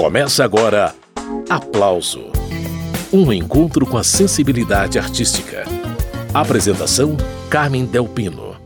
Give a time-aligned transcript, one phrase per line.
[0.00, 0.94] Começa agora
[1.50, 2.32] Aplauso
[3.12, 5.66] Um encontro com a sensibilidade artística.
[6.32, 7.18] Apresentação:
[7.50, 8.56] Carmen Delpino.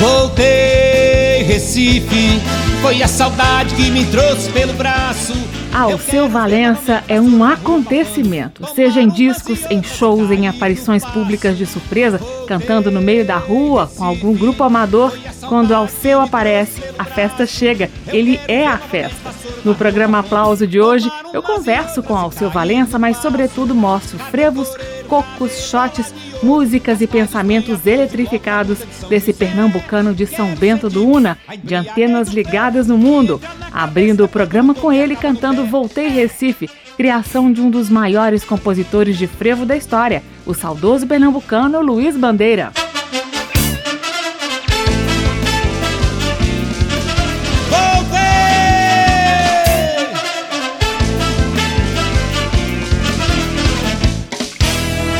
[0.00, 2.40] Voltei, Recife.
[2.82, 5.32] Foi a saudade que me trouxe pelo braço.
[5.72, 12.20] Alceu Valença é um acontecimento, seja em discos, em shows, em aparições públicas de surpresa,
[12.46, 15.16] cantando no meio da rua com algum grupo amador.
[15.48, 19.30] Quando Alceu aparece, a festa chega, ele é a festa.
[19.64, 24.68] No programa Aplauso de hoje, eu converso com Alceu Valença, mas sobretudo mostro frevos,
[25.12, 28.78] cocos, shots, músicas e pensamentos eletrificados
[29.10, 33.38] desse pernambucano de São Bento do Una, de antenas ligadas no mundo,
[33.70, 39.26] abrindo o programa com ele cantando Voltei Recife, criação de um dos maiores compositores de
[39.26, 42.72] frevo da história, o saudoso pernambucano Luiz Bandeira.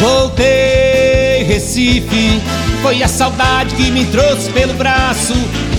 [0.03, 2.42] Voltei, Recife.
[2.83, 5.33] Foi a saudade que me trouxe pelo braço.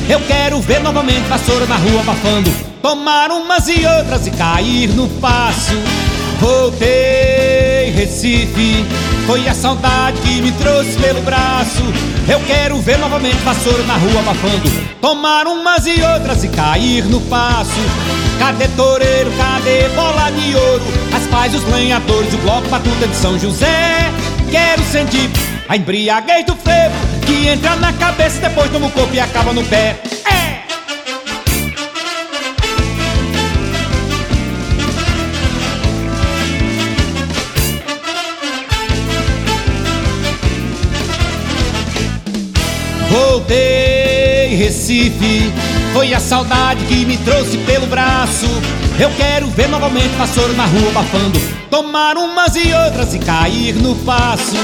[0.09, 2.49] Eu quero ver novamente vassoura na rua abafando.
[2.81, 5.73] Tomar umas e outras e cair no passo.
[6.39, 8.85] Voltei, Recife.
[9.27, 11.83] Foi a saudade que me trouxe pelo braço.
[12.25, 14.71] Eu quero ver novamente vassoura na rua abafando.
[15.01, 18.22] Tomar umas e outras e cair no passo.
[18.44, 20.83] Cadê toureiro, cadê bola de ouro?
[21.16, 24.11] As pais, os lenhadores, o bloco batuta de São José.
[24.52, 25.30] Quero sentir
[25.69, 26.94] a embriaguez do frevo
[27.25, 29.97] que entra na cabeça, depois toma o corpo e acaba no pé.
[30.30, 30.63] É!
[43.09, 45.72] Voltei, Recife.
[45.94, 48.47] Foi a saudade que me trouxe pelo braço.
[48.99, 51.39] Eu quero ver novamente vassoura na rua abafando.
[51.69, 54.58] Tomar umas e outras e cair no passo.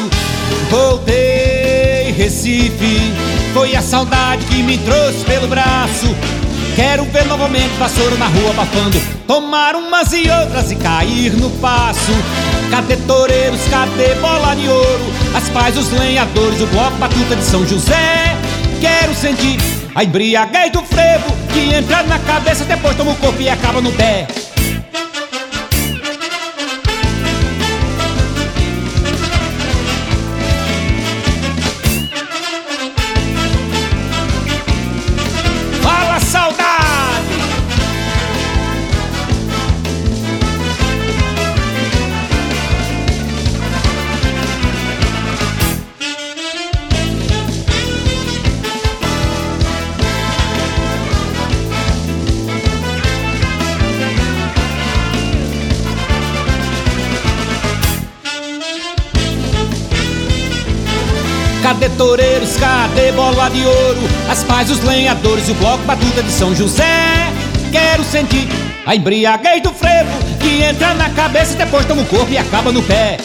[0.72, 3.14] Voltei, Recife.
[3.54, 6.08] Foi a saudade que me trouxe pelo braço.
[6.76, 9.00] Quero ver novamente vassoura na rua abafando.
[9.28, 12.12] Tomar umas e outras e cair no passo.
[12.72, 15.14] Cadê toureiros, cadê bola de ouro?
[15.36, 18.36] As pais, os lenhadores, o bloco batuta de São José.
[18.82, 23.50] Quero sentir a embriaguez do frevo que entra na cabeça, depois toma o corpo e
[23.50, 24.26] acaba no pé.
[61.70, 64.02] Cadê toureiros, cadê bola de ouro?
[64.28, 67.32] As pais, os lenhadores e o bloco batuta de São José.
[67.72, 68.48] Quero sentir
[68.88, 70.10] a embriaguez do frevo
[70.40, 73.18] que entra na cabeça, depois toma o corpo e acaba no pé.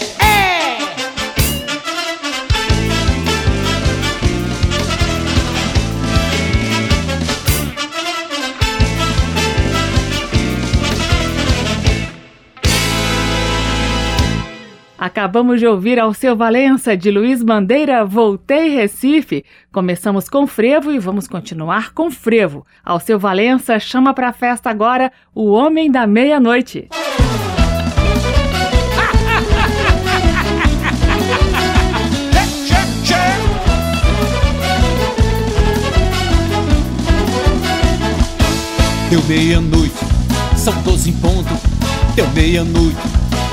[15.04, 19.44] Acabamos de ouvir Alceu Valença, de Luiz Bandeira, Voltei Recife.
[19.70, 22.64] Começamos com frevo e vamos continuar com frevo.
[22.82, 26.88] Alceu Valença chama para festa agora o Homem da Meia-Noite.
[39.10, 39.94] Deu meia-noite,
[40.56, 41.50] são doze em ponto.
[42.16, 42.96] Deu meia-noite,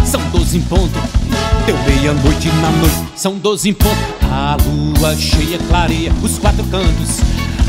[0.05, 1.20] são doze em ponto.
[1.65, 3.95] Deu meia-noite na noite, são doze em ponto.
[4.31, 7.19] A lua cheia clareia os quatro cantos.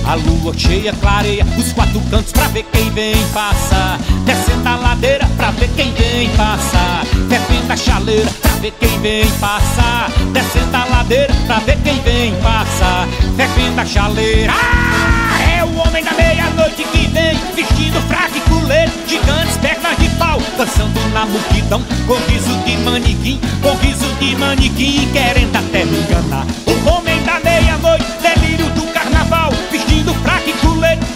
[0.04, 3.98] A lua cheia clareia os quatro cantos pra ver quem vem passar.
[4.24, 7.04] Descendo a ladeira pra ver quem vem passar.
[7.28, 10.08] Fervendo a chaleira pra ver quem vem passar.
[10.32, 13.08] Descendo a ladeira pra ver quem vem passar.
[13.36, 14.52] Fervendo a chaleira.
[14.52, 20.08] Ah, é o homem da meia-noite que vem vestindo fraco e colete, gigantes, pernas de
[20.10, 25.98] pau, dançando na multidão com riso de manequim, com riso de manequim, querendo até me
[25.98, 26.46] enganar.
[26.66, 28.71] O homem da meia-noite, delírio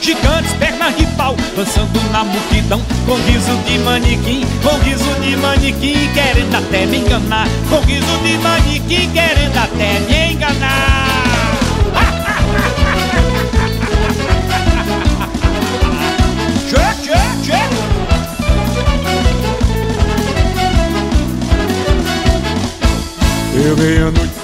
[0.07, 6.09] gigantes, perna de pau, dançando na multidão, com riso de manequim, com riso de manequim,
[6.15, 11.57] querendo até me enganar, com riso de manequim, querendo até me enganar.
[16.71, 17.71] Check, check, check.
[23.55, 24.35] Deu meia-noite,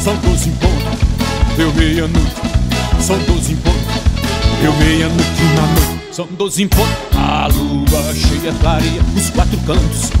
[0.00, 0.96] são doze em ponto.
[1.56, 2.36] Deu meia-noite,
[3.00, 3.91] são doze em ponto.
[4.62, 6.88] Deu meia-noite na noite, são doze em ponto.
[7.16, 10.12] A lua cheia clareia os quatro cantos.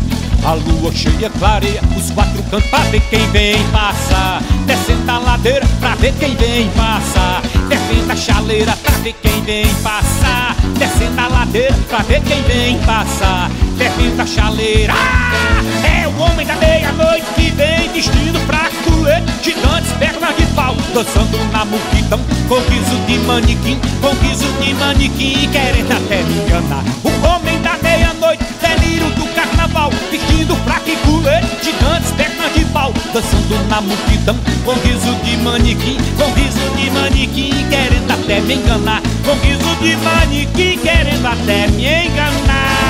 [0.44, 4.42] A lua cheia clareia os quatro cantos pra ver quem vem passar.
[4.66, 7.40] Descendo a ladeira pra ver quem vem passar.
[7.68, 10.56] Descendo a chaleira pra ver quem vem passar.
[10.76, 13.48] Descendo a ladeira pra ver quem vem passar.
[13.78, 14.92] Descendo a chaleira.
[14.92, 18.71] Ah, é o homem da meia-noite que vem vestindo pra
[19.02, 20.76] colher gigantes, pernas de pau.
[20.94, 26.84] Dançando na multidão com riso de manequim, com riso de manequim, querendo até me enganar.
[27.02, 32.92] O homem da meia-noite, delírio do carnaval, vestindo fraco e culê, gigantes, pernas de pau,
[33.12, 39.02] dançando na multidão, com riso de manequim, com riso de manequim, querendo até me enganar,
[39.24, 42.81] com riso de manequim, querendo até me enganar.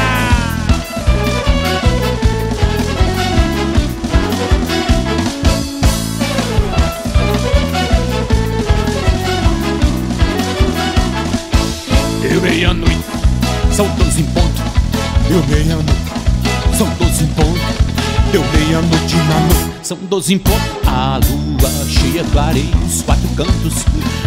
[12.42, 12.98] Meia-noite,
[13.70, 14.62] são doze em ponto.
[15.28, 15.92] Deu meia-noite,
[16.76, 17.60] são doze em ponto.
[18.32, 20.60] Deu meia-noite na noite, são doze em ponto.
[20.84, 23.84] A lua cheia clareia os quatro cantos.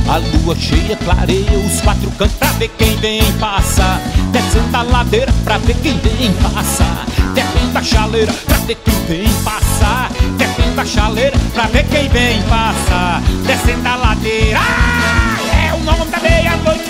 [0.08, 4.00] A lua cheia clareia os quatro cantos pra ver quem vem passar.
[4.32, 7.06] Descendo a ladeira pra ver quem vem passar.
[7.34, 10.10] Descendo a chaleira pra ver quem vem passar.
[10.38, 13.22] Descendo a chaleira pra ver quem vem passar.
[13.46, 14.60] Descendo a ladeira.
[14.62, 16.85] Ah, é o nome da meia-noite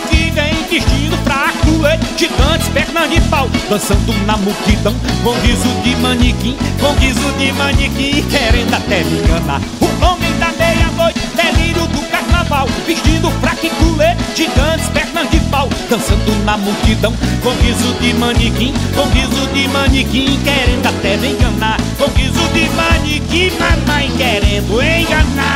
[0.75, 1.71] vestindo fraco,
[2.17, 4.93] gigantes, pernas de pau, dançando na multidão,
[5.23, 9.61] com riso de manequim, com riso de manequim, querendo até me enganar.
[9.79, 15.69] O homem da meia-noite, delírio do carnaval, vestindo fraco e culê, gigantes, pernas de pau,
[15.89, 21.79] dançando na multidão, com riso de manequim, com riso de manequim, querendo até me enganar.
[21.97, 25.54] Com riso de manequim, mamãe querendo enganar.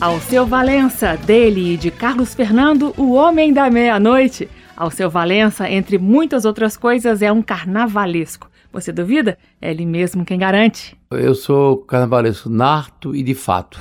[0.00, 4.48] Alceu Valença, dele e de Carlos Fernando, o Homem da Meia-Noite.
[4.74, 8.50] Alceu Valença, entre muitas outras coisas, é um carnavalesco.
[8.72, 9.36] Você duvida?
[9.60, 10.96] É ele mesmo quem garante.
[11.10, 13.78] Eu sou carnavalesco nato e de fato.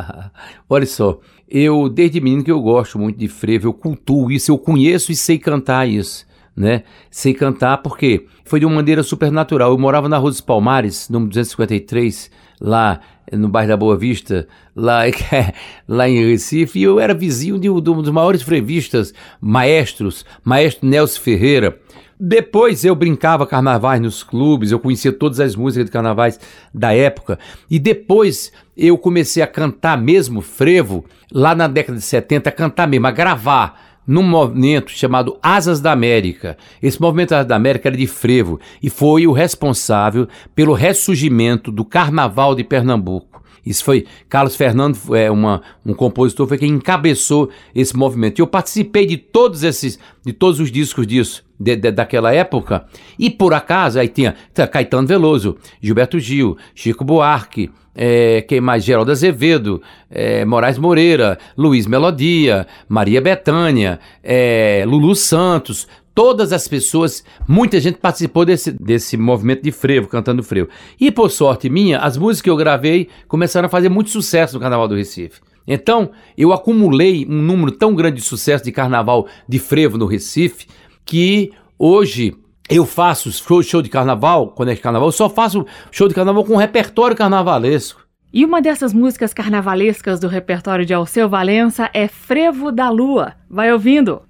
[0.70, 4.56] Olha só, eu desde menino que eu gosto muito de frevo, eu cultuo isso, eu
[4.56, 6.26] conheço e sei cantar isso.
[6.56, 6.82] Né?
[7.10, 9.72] Sei cantar porque foi de uma maneira supernatural.
[9.72, 12.30] Eu morava na Rua dos Palmares, número 253,
[12.62, 13.00] lá
[13.32, 15.02] no bairro da Boa Vista, lá,
[15.88, 20.88] lá em Recife, e eu era vizinho de, de um dos maiores frevistas, maestros, maestro
[20.88, 21.78] Nelson Ferreira.
[22.20, 26.38] Depois eu brincava carnavais nos clubes, eu conhecia todas as músicas de carnavais
[26.72, 27.36] da época,
[27.68, 32.86] e depois eu comecei a cantar mesmo frevo, lá na década de 70, a cantar
[32.86, 36.56] mesmo, a gravar num movimento chamado Asas da América.
[36.82, 41.84] Esse movimento Asas da América era de frevo e foi o responsável pelo ressurgimento do
[41.84, 43.32] Carnaval de Pernambuco.
[43.64, 48.38] Isso foi Carlos Fernando, é uma, um compositor, foi quem encabeçou esse movimento.
[48.38, 52.84] E eu participei de todos esses, de todos os discos disso, de, de, daquela época.
[53.16, 58.84] E por acaso, aí tinha, tinha Caetano Veloso, Gilberto Gil, Chico Buarque, é, quem mais?
[58.84, 67.24] Geraldo Azevedo, é, Moraes Moreira, Luiz Melodia, Maria Bethânia, é, Lulu Santos, todas as pessoas,
[67.46, 70.68] muita gente participou desse, desse movimento de frevo, cantando frevo.
[71.00, 74.60] E por sorte minha, as músicas que eu gravei começaram a fazer muito sucesso no
[74.60, 75.40] Carnaval do Recife.
[75.66, 80.66] Então, eu acumulei um número tão grande de sucesso de carnaval de frevo no Recife,
[81.04, 82.34] que hoje
[82.68, 86.14] eu faço show, show de carnaval, quando é de carnaval, eu só faço show de
[86.14, 88.02] carnaval com repertório carnavalesco.
[88.32, 93.34] E uma dessas músicas carnavalescas do repertório de Alceu Valença é Frevo da Lua.
[93.50, 94.22] Vai ouvindo!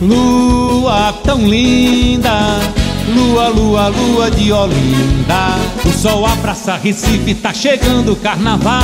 [0.00, 5.56] Lua tão linda Lua, lua, lua de Olinda.
[5.84, 8.82] O sol abraça Recife, tá chegando o carnaval.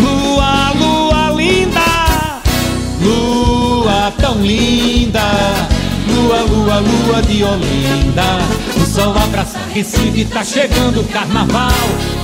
[0.00, 1.80] Lua, lua linda.
[3.00, 5.22] Lua tão linda.
[6.08, 8.38] Lua, lua, lua de Olinda.
[8.76, 11.70] O sol abraça Recife, tá chegando o carnaval.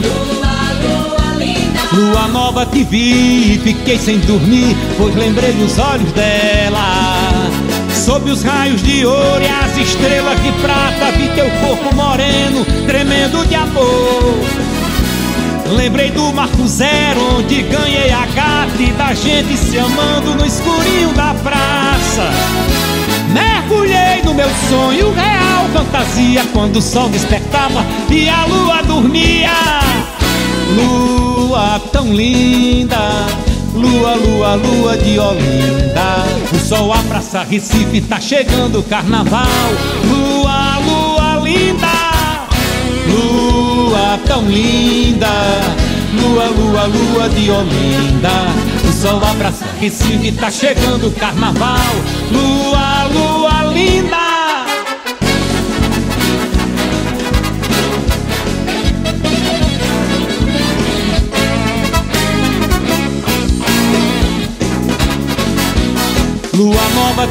[0.03, 0.51] Lua,
[0.83, 1.81] lua linda.
[1.93, 7.20] Lua nova te vi, fiquei sem dormir Pois lembrei os olhos dela
[8.11, 13.47] Sob os raios de ouro e as estrelas de prata Vi teu corpo moreno, tremendo
[13.47, 14.35] de amor.
[15.77, 21.13] Lembrei do Marco Zero, onde ganhei a gata E da gente se amando no escurinho
[21.15, 22.29] da praça.
[23.33, 29.53] Mergulhei no meu sonho real fantasia quando o sol despertava e a lua dormia.
[30.75, 32.99] Lua tão linda,
[33.81, 36.25] lua, lua, lua de Olinda.
[36.53, 39.47] O sol, a praça, Recife, tá chegando o carnaval.
[40.05, 41.87] Lua, lua linda,
[43.09, 45.29] lua tão linda,
[46.21, 48.31] lua, lua, lua de Olinda.
[48.89, 51.77] O sol abraça Recife, tá chegando o carnaval.
[52.31, 54.30] Lua, lua linda.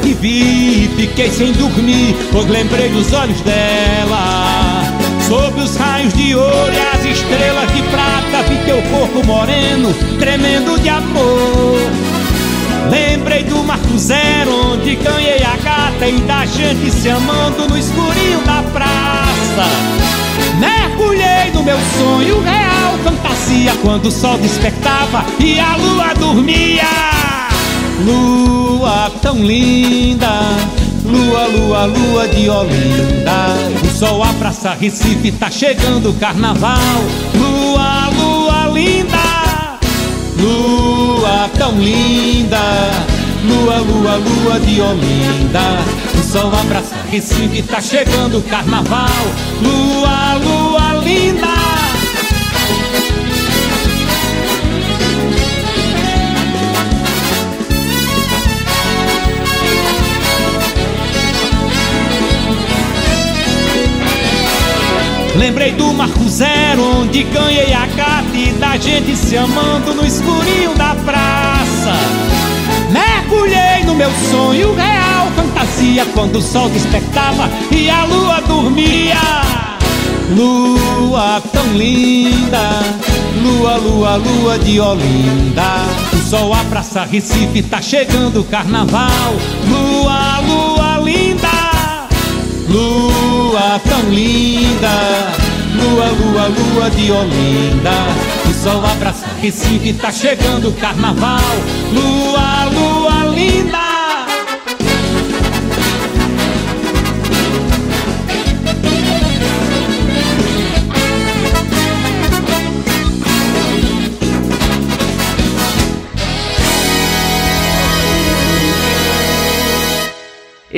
[0.02, 4.84] Que vi, fiquei sem dormir, pois lembrei dos olhos dela.
[5.28, 10.80] Sob os raios de ouro e as estrelas de prata, vi teu corpo moreno, tremendo
[10.82, 11.78] de amor.
[12.90, 18.42] Lembrei do Marco Zero, onde ganhei a gata e da gente se amando no escurinho
[18.46, 19.70] da praça.
[20.58, 27.19] Mergulhei no meu sonho real, fantasia, quando o sol despertava e a lua dormia.
[28.06, 30.30] Lua tão linda,
[31.04, 33.58] lua, lua, lua de Olinda.
[33.84, 36.78] O sol, a praça, Recife, tá chegando o carnaval.
[37.36, 39.80] Lua, lua linda,
[40.40, 42.62] lua tão linda,
[43.44, 45.60] lua, lua, lua de Olinda.
[46.18, 49.10] O sol, a praça, Recife, tá chegando o carnaval.
[49.62, 51.59] Lua, lua linda.
[65.40, 70.76] Lembrei do Marco Zero, onde ganhei a gata e da gente se amando no escurinho
[70.76, 71.94] da praça.
[72.92, 79.16] Mergulhei no meu sonho real, fantasia, quando o sol despertava e a lua dormia.
[80.36, 82.82] Lua tão linda,
[83.42, 85.86] lua, lua, lua de Olinda.
[86.12, 89.34] O sol, a praça, Recife, tá chegando o carnaval.
[89.70, 91.48] Lua, lua linda.
[92.68, 93.19] Lua
[93.88, 94.90] tão linda,
[95.76, 97.92] lua, lua, lua de Olinda.
[98.50, 101.40] O sol abraça Recife, tá chegando o carnaval.
[101.94, 103.09] Lua, lua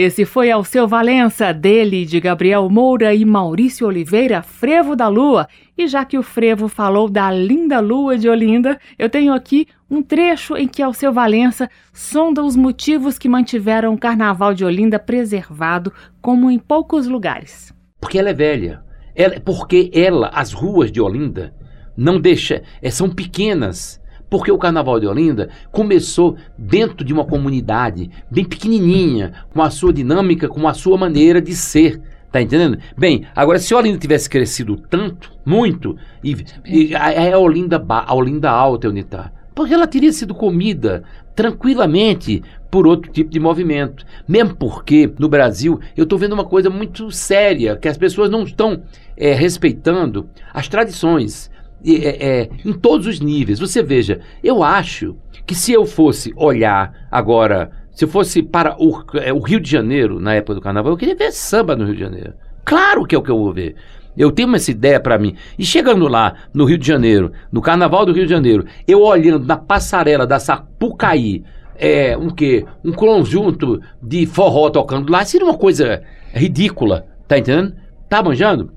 [0.02, 5.48] Esse foi Alceu Valença, dele, de Gabriel Moura e Maurício Oliveira, Frevo da Lua.
[5.78, 10.02] E já que o Frevo falou da linda lua de Olinda, eu tenho aqui um
[10.02, 15.94] trecho em que Alceu Valença sonda os motivos que mantiveram o Carnaval de Olinda preservado,
[16.20, 17.72] como em poucos lugares.
[18.00, 18.82] Porque ela é velha.
[19.16, 21.54] Ela, porque ela, as ruas de Olinda,
[21.96, 24.01] não deixa, é, são pequenas.
[24.32, 29.92] Porque o Carnaval de Olinda começou dentro de uma comunidade bem pequenininha, com a sua
[29.92, 32.02] dinâmica, com a sua maneira de ser.
[32.32, 32.78] Tá entendendo?
[32.98, 38.50] Bem, agora se Olinda tivesse crescido tanto, muito, e, e a, a Olinda, a Olinda
[38.50, 41.04] Alta, onde tá, porque ela teria sido comida
[41.36, 44.06] tranquilamente por outro tipo de movimento.
[44.26, 48.44] Mesmo porque no Brasil eu estou vendo uma coisa muito séria, que as pessoas não
[48.44, 48.82] estão
[49.18, 51.51] é, respeitando as tradições
[51.86, 53.60] é, é, em todos os níveis.
[53.60, 59.04] Você veja, eu acho que se eu fosse olhar agora, se eu fosse para o,
[59.16, 61.96] é, o Rio de Janeiro na época do carnaval, eu queria ver samba no Rio
[61.96, 62.34] de Janeiro.
[62.64, 63.76] Claro que é o que eu vou ver.
[64.18, 65.36] Eu tenho essa ideia para mim.
[65.58, 69.46] E chegando lá, no Rio de Janeiro, no Carnaval do Rio de Janeiro, eu olhando
[69.46, 71.44] na passarela da Sapucaí,
[71.76, 72.66] é, um quê?
[72.84, 77.74] Um conjunto de forró tocando lá, seria uma coisa ridícula, tá entendendo?
[78.08, 78.72] Tá manjando?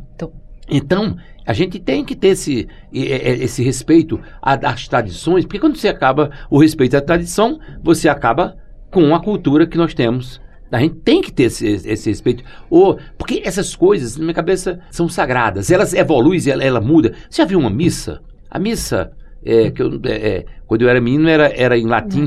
[0.68, 1.16] Então,
[1.46, 6.58] a gente tem que ter esse, esse respeito às tradições, porque quando você acaba o
[6.58, 8.56] respeito à tradição, você acaba
[8.90, 10.40] com a cultura que nós temos.
[10.72, 12.42] A gente tem que ter esse, esse respeito.
[12.68, 15.70] Ou, porque essas coisas, na minha cabeça, são sagradas.
[15.70, 17.14] Elas evoluem, ela, ela muda.
[17.28, 18.20] Você já viu uma missa?
[18.50, 19.12] A missa,
[19.44, 22.26] é, que eu, é, é, quando eu era menino, era, era em latim.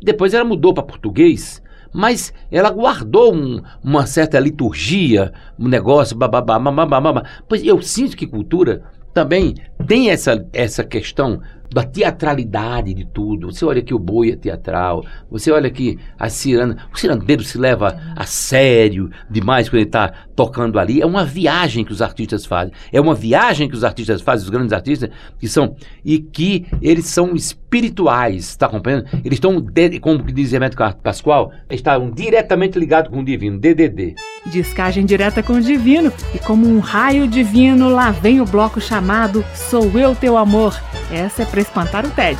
[0.00, 1.60] Depois ela mudou para português,
[1.92, 7.24] mas ela guardou um- uma certa liturgia, um negócio, bababá, bababá, babá.
[7.48, 9.54] Pois eu sinto que cultura também
[9.86, 11.40] tem essa, essa questão
[11.72, 13.52] da teatralidade de tudo.
[13.52, 17.58] Você olha que o boi é teatral, você olha que a ciranda, o cirandeiro se
[17.58, 21.00] leva a sério demais quando ele está tocando ali.
[21.00, 22.72] É uma viagem que os artistas fazem.
[22.92, 27.06] É uma viagem que os artistas fazem, os grandes artistas, que são e que eles
[27.06, 29.08] são espirituais, está compreendendo?
[29.24, 29.64] Eles estão,
[30.00, 34.14] como diz Remédio Pascoal, estão diretamente ligados com o divino, DDD.
[34.46, 39.44] Descagem direta com o divino e como um raio divino, lá vem o bloco chamado
[39.70, 40.74] Sou Eu Teu Amor.
[41.12, 42.38] Essa é para espantar o Ted.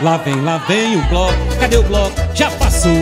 [0.00, 2.14] Lá vem, lá vem o bloco, cadê o bloco?
[2.34, 2.92] Já passou.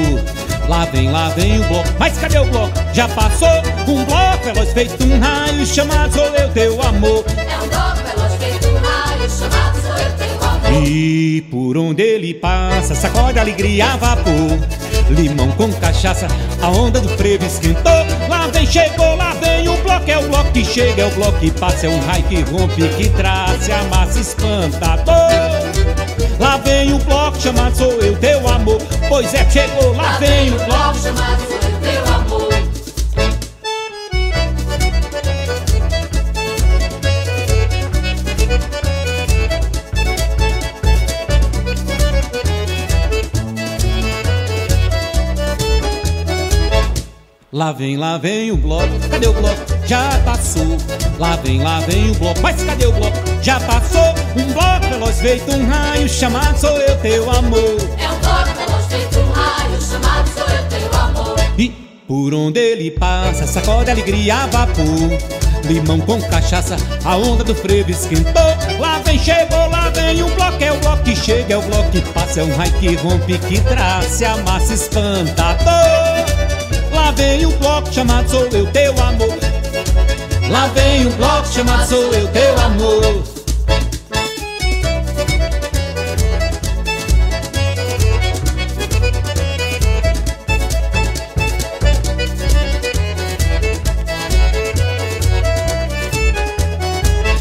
[0.67, 2.73] Lá vem, lá vem o bloco, mas cadê o bloco?
[2.95, 3.49] Já passou.
[3.87, 7.25] Um bloco veloz feito um raio chamado Sou Eu Teu Amor.
[7.37, 10.83] É um bloco veloz feito um raio chamado Sou Eu Teu Amor.
[10.83, 14.59] E por onde ele passa, sacode alegria a vapor.
[15.11, 16.27] Limão com cachaça,
[16.63, 17.93] a onda do frevo esquentou.
[18.29, 21.39] Lá vem, chegou, lá vem o bloco, é o bloco que chega, é o bloco
[21.39, 25.15] que passa, é um raio que rompe, que traz, a massa espantador.
[26.39, 28.81] Lá vem o bloco chamado Sou Eu Teu Amor.
[29.09, 30.99] Pois é, chegou, lá vem o bloco.
[30.99, 31.64] chamado Sou
[47.55, 49.61] Lá vem, lá vem o bloco, cadê o bloco?
[49.87, 50.77] Já passou.
[51.21, 53.17] Lá vem, lá vem o bloco, mas cadê o bloco?
[53.41, 54.13] Já passou.
[54.37, 57.77] Um bloco veloz feito um raio chamado Sou Eu Teu Amor.
[57.97, 61.37] É um bloco veloz feito um raio chamado Sou Eu Teu Amor.
[61.57, 61.69] E
[62.09, 64.85] por onde ele passa, sacode alegria a vapor.
[65.65, 68.81] Limão com cachaça, a onda do frevo esquentou.
[68.81, 71.89] Lá vem, chegou, lá vem o bloco, é o bloco que chega, é o bloco
[71.93, 76.34] que passa, é um raio que rompe, que traz, a massa espantador.
[77.05, 79.39] Lá vem o bloco chamado Sou Eu Teu Amor.
[80.49, 83.23] Lá vem o bloco chamado Sou Eu Teu Amor.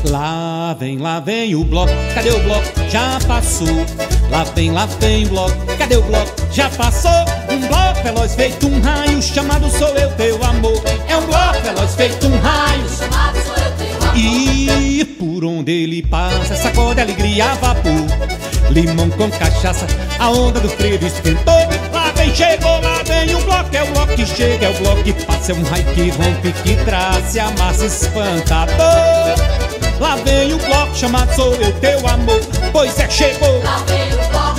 [0.03, 2.65] Lá vem, lá vem o bloco, cadê o bloco?
[2.89, 4.12] Já passou.
[4.33, 6.33] Lá vem, lá vem bloco, cadê o bloco?
[6.51, 7.11] Já passou.
[7.51, 10.81] Um bloco veloz feito um raio chamado Sou Eu Teu Amor.
[11.07, 12.89] É um bloco veloz feito um raio.
[12.89, 14.17] Chamado Sou Eu Teu Amor.
[14.17, 18.07] E por onde ele passa, sacode alegria a vapor.
[18.71, 19.85] Limão com cachaça,
[20.17, 21.53] a onda do frevo esquentou.
[21.93, 25.03] Lá vem, chegou, lá vem o bloco, é o bloco que chega, é o bloco
[25.03, 29.72] que passa, é um raio que rompe, que traz, a massa espantador.
[30.03, 32.41] Lá vem o bloco chamado Sou Eu Teu Amor,
[32.73, 33.63] pois é, chegou.
[33.63, 34.52] Lá vem o bloco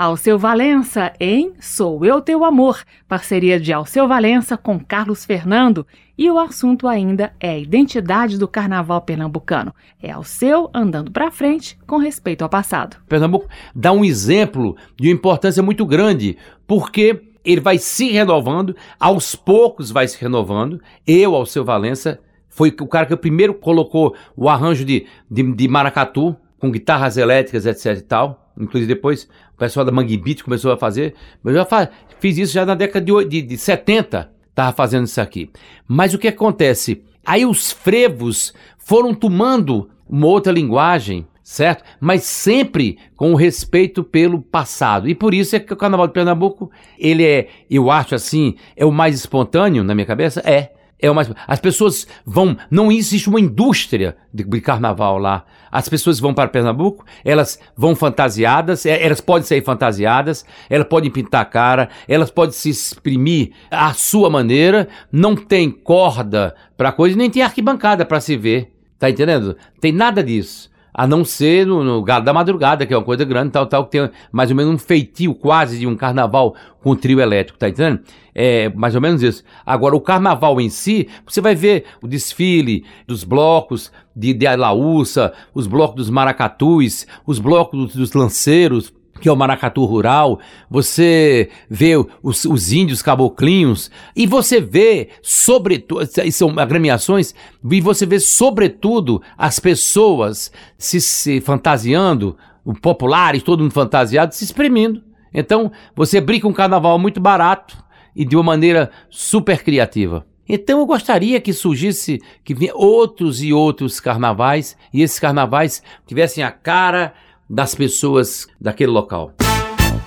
[0.00, 5.86] Alceu Valença em Sou Eu Teu Amor, parceria de Alceu Valença com Carlos Fernando.
[6.16, 9.74] E o assunto ainda é a identidade do carnaval pernambucano.
[10.02, 12.96] É Alceu andando para frente com respeito ao passado.
[13.06, 19.36] Pernambuco dá um exemplo de uma importância muito grande, porque ele vai se renovando, aos
[19.36, 20.80] poucos vai se renovando.
[21.06, 26.34] Eu, Alceu Valença, foi o cara que primeiro colocou o arranjo de, de, de maracatu,
[26.58, 28.39] com guitarras elétricas, etc e tal.
[28.58, 31.14] Inclusive depois o pessoal da Mangue Beat começou a fazer.
[31.42, 35.04] Mas eu já fa- fiz isso já na década de, de, de 70, tava fazendo
[35.06, 35.50] isso aqui.
[35.86, 37.02] Mas o que acontece?
[37.24, 41.84] Aí os frevos foram tomando uma outra linguagem, certo?
[42.00, 45.08] Mas sempre com respeito pelo passado.
[45.08, 48.84] E por isso é que o Carnaval de Pernambuco, ele é, eu acho assim, é
[48.84, 50.40] o mais espontâneo na minha cabeça?
[50.44, 50.72] É.
[51.02, 52.56] É mais, as pessoas vão.
[52.70, 55.44] Não existe uma indústria de, de carnaval lá.
[55.70, 61.10] As pessoas vão para Pernambuco, elas vão fantasiadas, é, elas podem sair fantasiadas, elas podem
[61.10, 64.88] pintar a cara, elas podem se exprimir à sua maneira.
[65.10, 68.72] Não tem corda para coisa, nem tem arquibancada para se ver.
[68.98, 69.56] Tá entendendo?
[69.80, 70.69] Tem nada disso.
[70.92, 73.84] A não ser no, no Galo da Madrugada, que é uma coisa grande, tal, tal,
[73.84, 77.68] que tem mais ou menos um feitio quase de um carnaval com trio elétrico, tá
[77.68, 78.00] entendendo?
[78.34, 79.44] É mais ou menos isso.
[79.64, 85.32] Agora, o carnaval em si, você vai ver o desfile dos blocos de, de Alaúça,
[85.54, 91.50] os blocos dos maracatus, os blocos dos, dos lanceiros, que é o maracatu rural, você
[91.68, 97.34] vê os, os índios caboclinhos, e você vê, sobretudo, são agremiações,
[97.70, 102.36] e você vê, sobretudo, as pessoas se, se fantasiando,
[102.80, 105.02] populares, todo mundo fantasiado, se exprimindo.
[105.32, 107.76] Então, você brinca um carnaval muito barato
[108.14, 110.26] e de uma maneira super criativa.
[110.52, 116.42] Então eu gostaria que surgisse, que vinha outros e outros carnavais, e esses carnavais tivessem
[116.42, 117.14] a cara
[117.50, 119.32] das pessoas daquele local.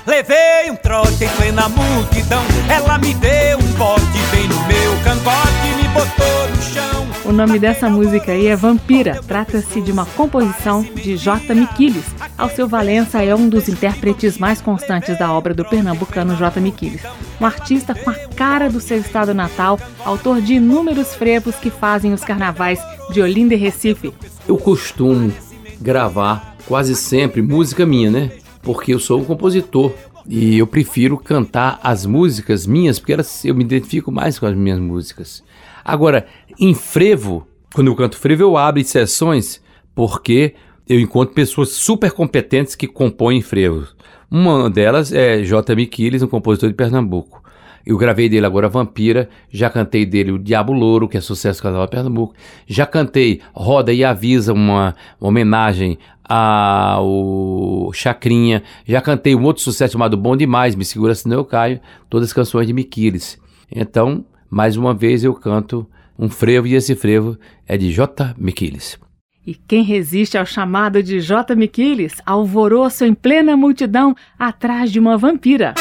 [0.07, 2.41] Levei um trote em plena multidão.
[2.69, 4.01] Ela me deu um bote
[4.31, 7.03] bem no meu cangote e me botou no chão.
[7.25, 9.21] O nome dessa música aí é Vampira.
[9.25, 11.53] Trata-se de uma composição de J.
[11.53, 12.05] Miquiles.
[12.37, 16.59] Alceu Valença é um dos intérpretes mais constantes da obra do pernambucano J.
[16.59, 17.01] Miquiles.
[17.39, 22.13] Um artista com a cara do seu estado natal, autor de inúmeros frevos que fazem
[22.13, 22.79] os carnavais
[23.09, 24.13] de Olinda e Recife.
[24.47, 25.31] Eu costumo
[25.79, 28.31] gravar quase sempre música minha, né?
[28.61, 29.93] Porque eu sou um compositor
[30.27, 34.55] e eu prefiro cantar as músicas minhas porque elas, eu me identifico mais com as
[34.55, 35.43] minhas músicas.
[35.83, 36.25] Agora,
[36.59, 39.61] em frevo, quando eu canto frevo, eu abro sessões
[39.93, 40.55] porque
[40.87, 43.95] eu encontro pessoas super competentes que compõem frevos.
[44.29, 45.75] Uma delas é J.
[45.75, 47.42] Miquiles, um compositor de Pernambuco.
[47.85, 51.81] Eu gravei dele agora Vampira, já cantei dele o Diabo Louro, que é sucesso do
[51.81, 52.33] de Pernambuco.
[52.65, 58.63] Já cantei Roda e Avisa, uma, uma homenagem ao Chacrinha.
[58.85, 62.33] Já cantei um outro sucesso chamado Bom Demais, Me Segura Senão Eu Caio, todas as
[62.33, 63.37] canções de Miquiles.
[63.69, 65.85] Então, mais uma vez eu canto
[66.17, 68.33] um frevo e esse frevo é de J.
[68.37, 68.97] Miquiles.
[69.45, 71.53] E quem resiste ao chamado de J.
[71.53, 75.73] Miquiles, alvoroço em plena multidão atrás de uma vampira.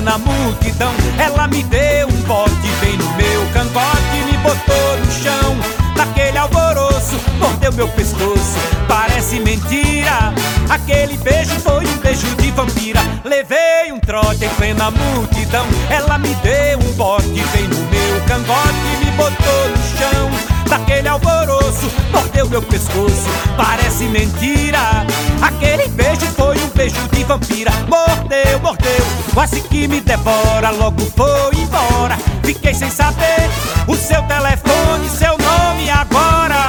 [0.00, 0.92] Plena multidão.
[1.18, 5.56] Ela me deu um bote bem no meu cangote me botou no chão.
[5.94, 8.56] Naquele alvoroço, mordeu meu pescoço.
[8.88, 10.32] Parece mentira.
[10.70, 13.00] Aquele beijo foi um beijo de vampira.
[13.24, 15.66] Levei um trote em plena multidão.
[15.90, 20.49] Ela me deu um bote bem no meu cangote me botou no chão.
[20.70, 23.26] Naquele alvoroço, mordeu meu pescoço.
[23.56, 25.04] Parece mentira.
[25.42, 27.72] Aquele beijo foi um beijo de vampira.
[27.88, 29.04] Mordeu, mordeu,
[29.34, 30.70] quase que me devora.
[30.70, 32.16] Logo foi embora.
[32.44, 33.50] Fiquei sem saber
[33.88, 36.66] o seu telefone, seu nome agora.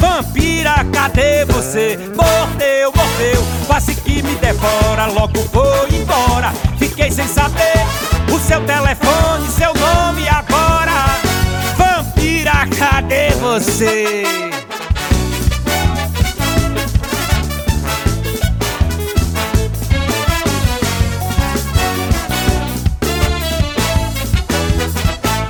[0.00, 1.98] Vampira, cadê você?
[2.16, 5.06] Mordeu, mordeu, quase que me devora.
[5.06, 6.52] Logo foi embora.
[6.78, 7.86] Fiquei sem saber
[8.32, 10.59] o seu telefone, seu nome agora.
[12.20, 14.24] Vampira, cadê você?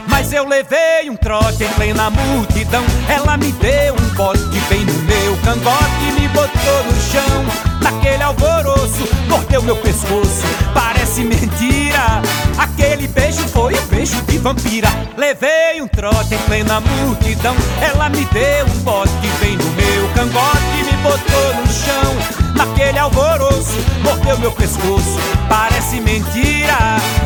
[0.06, 2.84] Mas eu levei um trote em plena multidão.
[3.08, 7.80] Ela me deu um bote bem no meu cangote me botou no chão.
[7.82, 10.42] Naquele alvoroço, mordeu meu pescoço.
[10.72, 11.79] Parece mentira.
[12.58, 14.88] Aquele beijo foi um beijo de vampira.
[15.16, 17.54] Levei um trote em plena multidão.
[17.80, 22.54] Ela me deu um bote bem no meu cangote me botou no chão.
[22.54, 25.18] Naquele alvoroço, mordeu meu pescoço.
[25.48, 26.76] Parece mentira.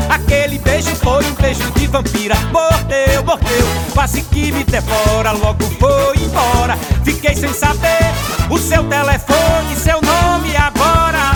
[0.09, 2.35] Aquele beijo foi um beijo de vampira.
[2.51, 5.31] Mordeu, mordeu, quase que me devora.
[5.31, 6.77] Logo foi embora.
[7.03, 8.13] Fiquei sem saber
[8.49, 11.35] o seu telefone, seu nome agora.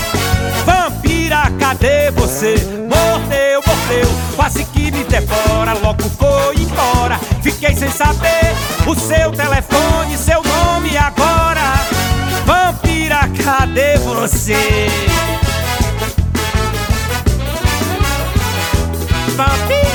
[0.66, 2.79] Vampira, cadê você?
[4.40, 5.74] Quase que me devora.
[5.74, 7.20] Logo foi embora.
[7.44, 8.56] Fiquei sem saber
[8.88, 11.74] o seu telefone, seu nome agora.
[12.46, 14.88] Vampira, cadê você?
[19.36, 19.90] Vampira?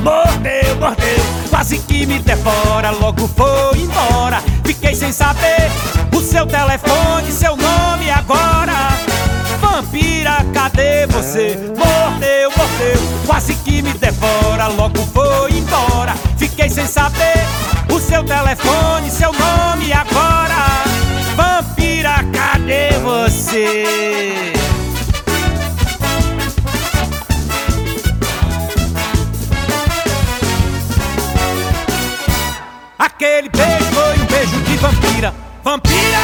[0.00, 2.90] Mordeu, mordeu, quase que me devora.
[2.90, 4.53] Logo foi embora.
[4.64, 5.70] Fiquei sem saber
[6.14, 8.90] o seu telefone, seu nome agora.
[9.60, 11.56] Vampira, cadê você?
[11.76, 14.68] Mordeu, mordeu, quase que me devora.
[14.68, 16.14] Logo foi embora.
[16.36, 17.44] Fiquei sem saber
[17.92, 20.84] o seu telefone, seu nome agora.
[21.36, 24.52] Vampira, cadê você?
[32.98, 34.23] Aquele beijo foi
[34.88, 35.32] vampira.
[35.62, 36.18] Vampira!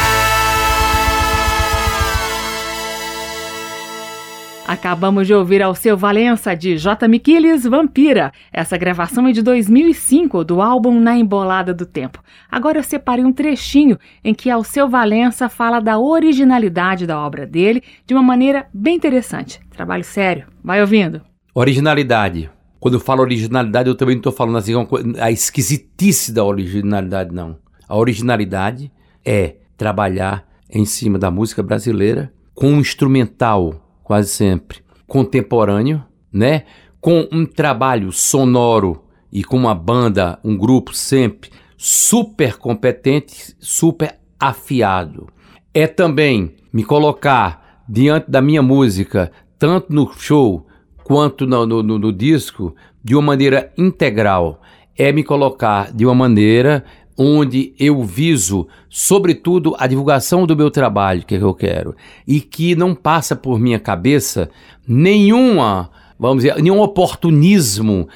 [4.67, 7.09] Acabamos de ouvir Alceu Valença de J.
[7.09, 8.33] Miquiles Vampira.
[8.53, 12.23] Essa gravação é de 2005 do álbum Na Embolada do Tempo.
[12.51, 17.83] Agora eu separei um trechinho em que Alceu Valença fala da originalidade da obra dele
[18.07, 19.59] de uma maneira bem interessante.
[19.71, 20.47] Trabalho sério.
[20.63, 21.23] Vai ouvindo.
[21.55, 22.49] Originalidade.
[22.79, 27.35] Quando eu falo originalidade, eu também não estou falando assim coisa- a esquisitice da originalidade,
[27.35, 27.57] não.
[27.91, 28.93] A originalidade
[29.25, 36.01] é trabalhar em cima da música brasileira com um instrumental quase sempre contemporâneo,
[36.33, 36.67] né?
[37.01, 45.27] Com um trabalho sonoro e com uma banda, um grupo sempre super competente, super afiado.
[45.75, 50.65] É também me colocar diante da minha música, tanto no show
[51.03, 52.73] quanto no, no, no, disco,
[53.03, 54.63] de uma maneira integral.
[54.97, 56.85] É me colocar de uma maneira
[57.23, 61.95] onde eu viso, sobretudo, a divulgação do meu trabalho, que, é que eu quero,
[62.27, 64.49] e que não passa por minha cabeça
[64.89, 68.09] nenhuma, vamos dizer, nenhum oportunismo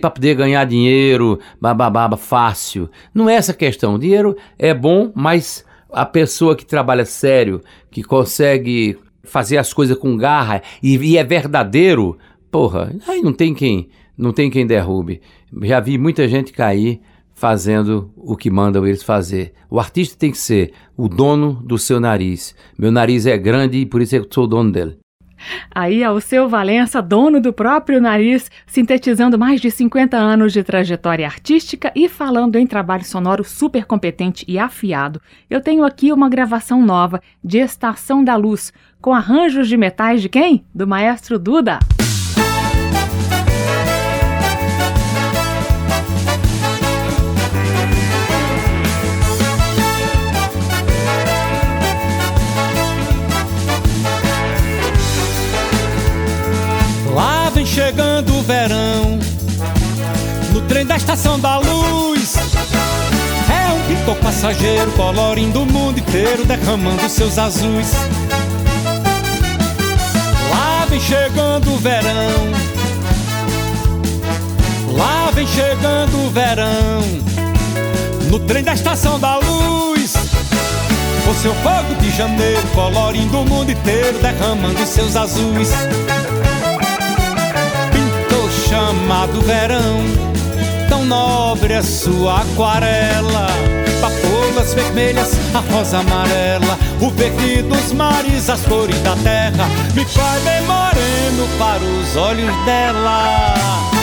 [0.00, 2.88] para poder ganhar dinheiro, babababa, fácil.
[3.12, 3.98] Não é essa questão.
[3.98, 10.16] dinheiro é bom, mas a pessoa que trabalha sério, que consegue fazer as coisas com
[10.16, 12.16] garra e, e é verdadeiro,
[12.48, 15.20] porra, aí não tem quem, não tem quem derrube.
[15.62, 17.00] Já vi muita gente cair
[17.42, 19.52] fazendo o que mandam eles fazer.
[19.68, 22.54] O artista tem que ser o dono do seu nariz.
[22.78, 24.96] Meu nariz é grande e por isso eu sou dono dele.
[25.74, 31.26] Aí, ao seu Valença, dono do próprio nariz, sintetizando mais de 50 anos de trajetória
[31.26, 36.80] artística e falando em trabalho sonoro super competente e afiado, eu tenho aqui uma gravação
[36.80, 40.64] nova de Estação da Luz, com arranjos de metais de quem?
[40.72, 41.80] Do maestro Duda.
[57.82, 59.18] Chegando o verão.
[60.52, 67.08] No trem da estação da luz É um pintor passageiro colorindo o mundo inteiro Derramando
[67.08, 67.92] seus azuis.
[70.50, 72.52] Lá vem chegando o verão.
[74.92, 77.02] Lá vem chegando o verão.
[78.30, 80.12] No trem da estação da luz
[81.24, 85.70] Com seu fogo de janeiro colorindo o mundo inteiro Derramando seus azuis
[89.32, 90.02] chamado verão.
[90.88, 93.46] Tão nobre é sua aquarela,
[94.00, 100.42] papolas vermelhas, a rosa amarela, o verde dos mares, as cores da terra, me faz
[100.42, 104.01] bem moreno para os olhos dela.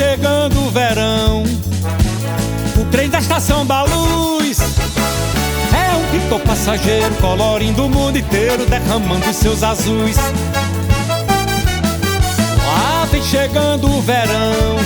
[0.00, 1.44] Chegando o verão.
[2.80, 9.30] O trem da estação da luz é um pintor passageiro colorindo o mundo inteiro, derramando
[9.34, 10.16] seus azuis.
[12.66, 14.76] Lá vem chegando o verão.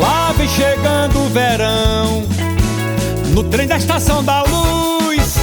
[0.00, 2.22] Lá vem chegando o verão.
[3.34, 5.36] No trem da estação da luz.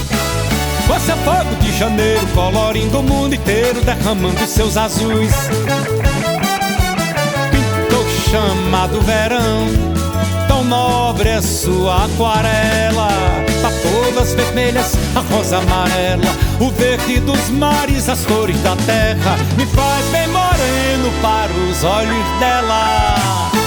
[0.88, 5.36] Você é fogo de janeiro, colorindo o mundo inteiro, derramando seus azuis
[8.30, 9.68] chamado verão.
[10.48, 13.10] Tão nobre é sua aquarela,
[13.62, 20.06] papolas vermelhas, a rosa amarela, o verde dos mares, as cores da terra, me faz
[20.08, 23.67] bem moreno para os olhos dela.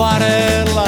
[0.00, 0.86] Aquarela,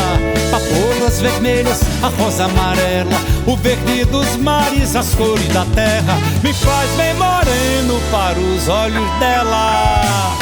[0.51, 6.91] papolas vermelhas, a rosa amarela, o verde dos mares, as cores da terra, me faz
[6.93, 10.42] bem moreno para os olhos dela.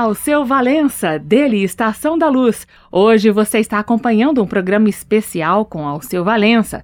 [0.00, 2.66] Ao seu Valença, dele Estação da Luz.
[2.90, 6.82] Hoje você está acompanhando um programa especial com Alceu Valença.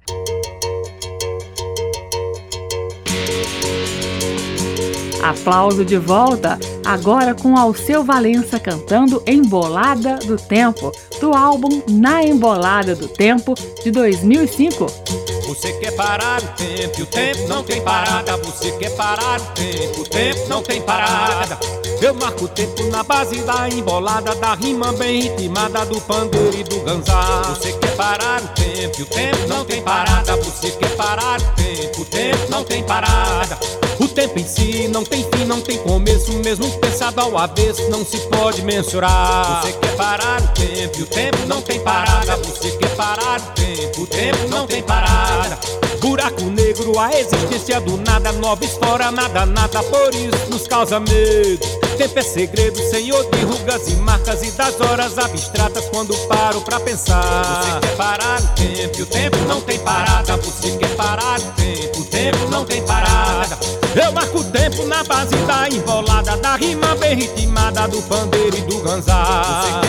[5.23, 12.93] Aplauso de volta, agora com Alceu Valença cantando Embolada do Tempo, do álbum Na Embolada
[12.93, 15.26] do Tempo de 2005.
[15.47, 18.35] Você quer parar o tempo, e o tempo não tem parada.
[18.35, 21.57] Você quer parar o tempo, o tempo não tem parada.
[22.01, 26.63] Eu marco o tempo na base da embolada, da rima bem ritmada, do pandeiro e
[26.63, 27.43] do ganzá.
[27.49, 30.35] Você quer parar o tempo, e o tempo não tem parada.
[30.35, 33.57] Você quer parar o tempo, o tempo não tem parada.
[33.99, 38.05] O tempo em si não tem fim, não tem começo, mesmo pensado ao avesso, não
[38.05, 39.61] se pode mensurar.
[39.63, 42.35] Você quer parar o tempo, e o tempo não tem parada.
[42.35, 45.59] Você quer parar o tempo, o tempo não tem parada.
[46.01, 51.65] Buraco negro, a existência do nada, nobres fora, nada, nada, por isso nos causa medo.
[51.97, 56.79] Tempo é segredo, senhor de rugas e marcas e das horas abstratas quando paro pra
[56.79, 57.21] pensar.
[57.21, 60.37] Você quer parar o tempo, e o tempo não tem parada.
[60.37, 63.57] Você quer parar o tempo, o tempo não tem parada.
[63.95, 68.61] Eu marco o tempo na base da embolada, da rima bem ritmada, do pandeiro e
[68.61, 69.81] do ganzá.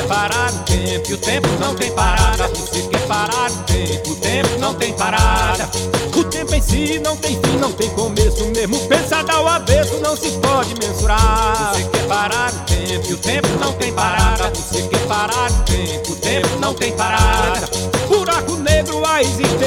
[0.89, 2.49] Tempo, e o tempo não tem parada.
[2.49, 5.69] Você quer parar o tempo, o tempo não tem parada.
[6.17, 10.17] O tempo em si não tem fim, não tem começo, mesmo pensado ao avesso, não
[10.17, 11.75] se pode mensurar.
[11.75, 14.51] Você quer parar o tempo, e o tempo não tem parada.
[14.55, 17.88] Você quer parar o tempo, o tempo não tem parada.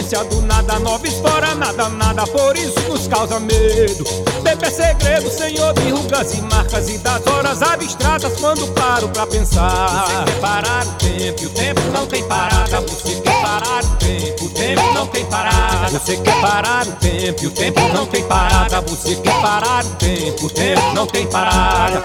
[0.01, 4.03] Do nada, nobres fora, nada, nada, por isso nos causa medo.
[4.43, 9.27] Tempo é segredo, senhor de rugas e marcas e das horas abstratas quando paro pra
[9.27, 10.07] pensar.
[10.07, 12.81] Você quer parar o tempo, e o tempo não tem parada.
[12.81, 15.99] Você quer parar o tempo, o tempo não tem parada.
[15.99, 18.81] Você quer parar o tempo, e o tempo não tem parada.
[18.81, 22.03] Você quer parar o tempo, o tempo não tem parada.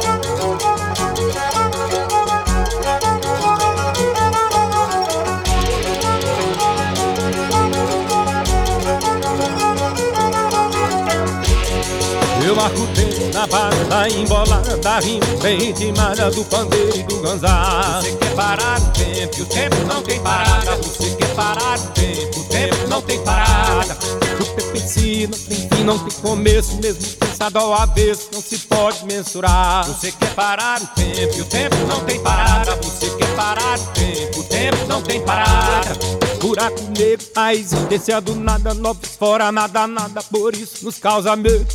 [12.56, 17.02] Eu marco o tempo na base da embolada, da rima bem ritmada do pandeiro e
[17.02, 18.00] do ganzá.
[18.00, 20.76] Você quer parar o tempo, e o tempo não tem parada.
[20.76, 23.98] Você quer parar o tempo, o tempo não tem parada.
[24.40, 28.40] O tempo em si não tem fim, não tem começo, mesmo pensado ao avesso, não
[28.40, 29.86] se pode mensurar.
[29.86, 32.74] Você quer parar o tempo, e o tempo não tem parada.
[32.76, 35.94] Você quer parar o tempo, o tempo não tem parada.
[36.40, 41.66] Buraco negro, a existência do nada, novos fora, nada, nada, por isso nos causa medo.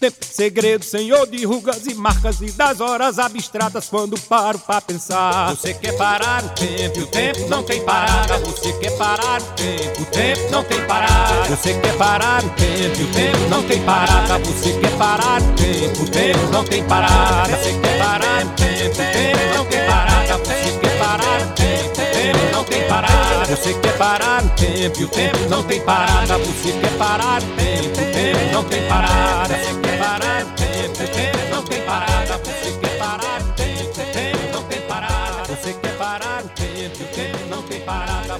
[0.00, 5.50] Tempo segredo, senhor de rugas e marcas e das horas abstratas quando paro pra pensar.
[5.50, 8.38] Você quer parar o tempo, o tempo não tem parada.
[8.38, 11.56] Você quer parar o tempo, o tempo não tem parada.
[11.56, 14.38] Você quer parar o tempo, o tempo não tem parada.
[14.38, 17.56] Você quer parar o tempo, o tempo não tem parada.
[17.56, 20.38] Você quer parar o tempo, o tempo não tem parada.
[20.38, 23.56] Você quer parar o tempo, o tempo não tem parada.
[23.56, 26.38] Você quer parar o tempo, o tempo não tem parada.
[26.38, 29.67] Você quer parar o tempo, o tempo não tem parada.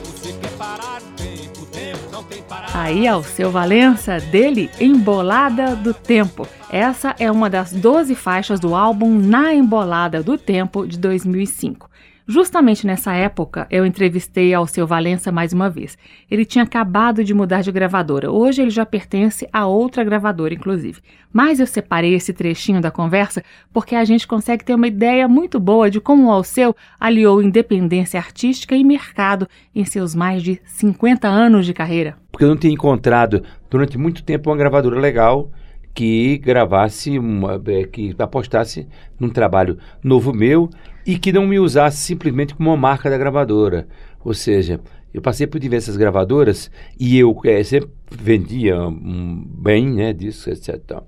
[0.05, 2.45] Você quer parar o tempo, tempo não tem.
[2.75, 6.47] Aí, Alceu Valença, dele Embolada do Tempo.
[6.71, 11.89] Essa é uma das 12 faixas do álbum Na Embolada do Tempo de 2005.
[12.31, 15.97] Justamente nessa época, eu entrevistei Alceu Valença mais uma vez.
[16.31, 18.31] Ele tinha acabado de mudar de gravadora.
[18.31, 21.01] Hoje ele já pertence a outra gravadora, inclusive.
[21.33, 25.59] Mas eu separei esse trechinho da conversa porque a gente consegue ter uma ideia muito
[25.59, 31.27] boa de como o Alceu aliou independência artística e mercado em seus mais de 50
[31.27, 32.19] anos de carreira.
[32.31, 35.51] Porque eu não tinha encontrado durante muito tempo uma gravadora legal
[35.95, 38.87] que gravasse, uma, eh, que apostasse
[39.19, 40.69] num trabalho novo meu
[41.09, 43.89] e que não me usasse simplesmente como uma marca da gravadora.
[44.23, 44.79] Ou seja,
[45.13, 51.01] eu passei por diversas gravadoras e eu eh, sempre vendia um, bem, né, disso, etc.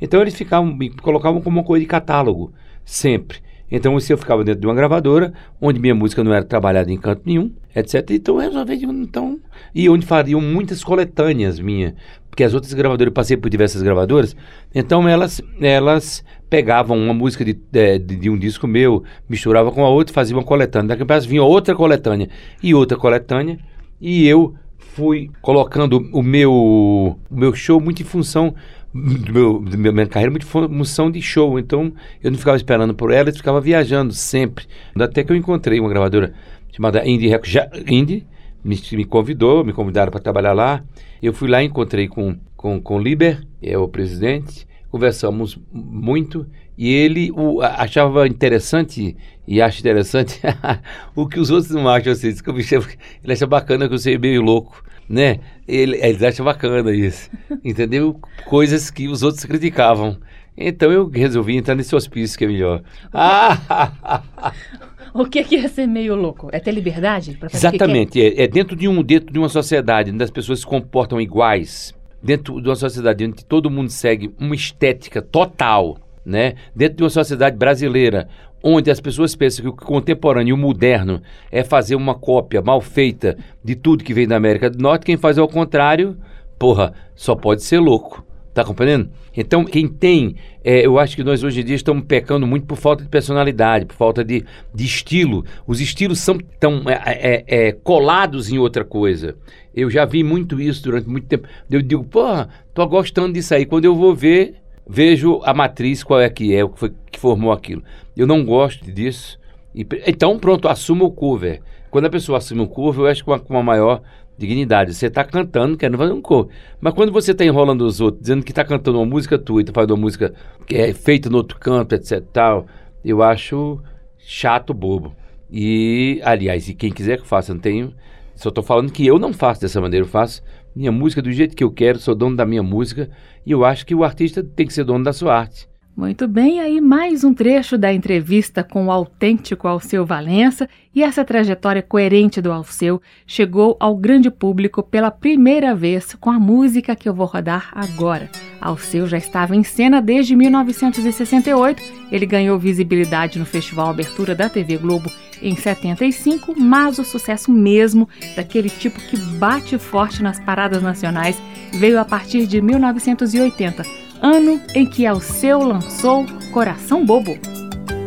[0.00, 2.52] Então eles ficavam, me colocavam como uma coisa de catálogo,
[2.84, 3.38] sempre.
[3.74, 6.96] Então, se eu ficava dentro de uma gravadora, onde minha música não era trabalhada em
[6.96, 8.08] canto nenhum, etc.
[8.12, 9.40] Então, eu resolvi, então,
[9.74, 11.92] e onde fariam muitas coletâneas minhas,
[12.30, 14.36] porque as outras gravadoras, eu passei por diversas gravadoras,
[14.72, 19.88] então elas, elas pegavam uma música de, de, de um disco meu, misturava com a
[19.88, 20.90] outra, fazia uma coletânea.
[20.90, 22.28] Daqui a pouco vinha outra coletânea
[22.62, 23.58] e outra coletânea,
[24.00, 24.54] e eu
[24.92, 28.54] fui colocando o meu, o meu show muito em função
[28.92, 31.58] do meu, do minha carreira muito em função de show.
[31.58, 31.92] Então
[32.22, 34.66] eu não ficava esperando por ela, eu ficava viajando sempre.
[34.98, 36.32] Até que eu encontrei uma gravadora
[36.72, 38.26] chamada Indie Records, já- Indie,
[38.64, 40.82] me, me convidou, me convidaram para trabalhar lá.
[41.22, 46.46] Eu fui lá encontrei com, com, com o Liber, é o presidente, conversamos muito
[46.76, 49.16] e ele o, achava interessante
[49.46, 50.40] e acha interessante
[51.14, 52.30] o que os outros não acham assim.
[52.30, 52.78] Diz que o bicho é-
[53.22, 55.40] Ele acha bacana que eu seja meio louco, né?
[55.66, 57.30] Ele, eles acham bacana isso,
[57.64, 58.18] entendeu?
[58.44, 60.18] Coisas que os outros criticavam.
[60.56, 62.82] Então eu resolvi entrar nesse hospício que é melhor.
[63.12, 64.22] Ah,
[65.14, 66.48] O que que é ser meio louco?
[66.50, 67.54] É ter liberdade quer?
[67.54, 71.20] Exatamente, é, é dentro de um dentro de uma sociedade onde as pessoas se comportam
[71.20, 76.54] iguais, dentro de uma sociedade onde todo mundo segue uma estética total, né?
[76.74, 78.28] Dentro de uma sociedade brasileira
[78.66, 81.20] onde as pessoas pensam que o contemporâneo e o moderno
[81.52, 85.18] é fazer uma cópia mal feita de tudo que vem da América do Norte, quem
[85.18, 86.16] faz ao contrário,
[86.58, 88.24] porra, só pode ser louco.
[88.54, 89.10] Tá compreendendo?
[89.36, 92.78] Então, quem tem, é, eu acho que nós hoje em dia estamos pecando muito por
[92.78, 95.44] falta de personalidade, por falta de, de estilo.
[95.66, 99.34] Os estilos são tão é, é, é, colados em outra coisa.
[99.74, 101.48] Eu já vi muito isso durante muito tempo.
[101.68, 103.66] Eu digo, porra, tô gostando disso aí.
[103.66, 104.54] Quando eu vou ver,
[104.86, 107.82] vejo a matriz, qual é que é, o que, foi, que formou aquilo.
[108.16, 109.38] Eu não gosto disso.
[109.74, 111.60] E, então, pronto, assuma o cover.
[111.90, 114.02] Quando a pessoa assume o cover, eu acho com uma, uma maior
[114.36, 114.94] dignidade.
[114.94, 116.54] Você está cantando, querendo fazer um cover.
[116.80, 119.64] Mas quando você está enrolando os outros, dizendo que está cantando uma música tua e
[119.64, 120.34] tu faz uma música
[120.66, 122.66] que é feita no outro canto, etc tal,
[123.04, 123.80] eu acho
[124.18, 125.14] chato, bobo.
[125.50, 127.92] E, aliás, e quem quiser que faça, não tenho...
[128.34, 130.42] Só estou falando que eu não faço dessa maneira, eu faço
[130.74, 133.10] minha música do jeito que eu quero, sou dono da minha música
[133.44, 135.68] e eu acho que o artista tem que ser dono da sua arte.
[135.96, 141.24] Muito bem, aí mais um trecho da entrevista com o autêntico Alceu Valença e essa
[141.24, 147.08] trajetória coerente do Alceu chegou ao grande público pela primeira vez com a música que
[147.08, 148.28] eu vou rodar agora.
[148.60, 151.80] Alceu já estava em cena desde 1968,
[152.10, 155.08] ele ganhou visibilidade no Festival Abertura da TV Globo
[155.40, 161.40] em 75, mas o sucesso mesmo, daquele tipo que bate forte nas paradas nacionais,
[161.74, 167.38] veio a partir de 1980 ano em que Alceu lançou Coração Bobo.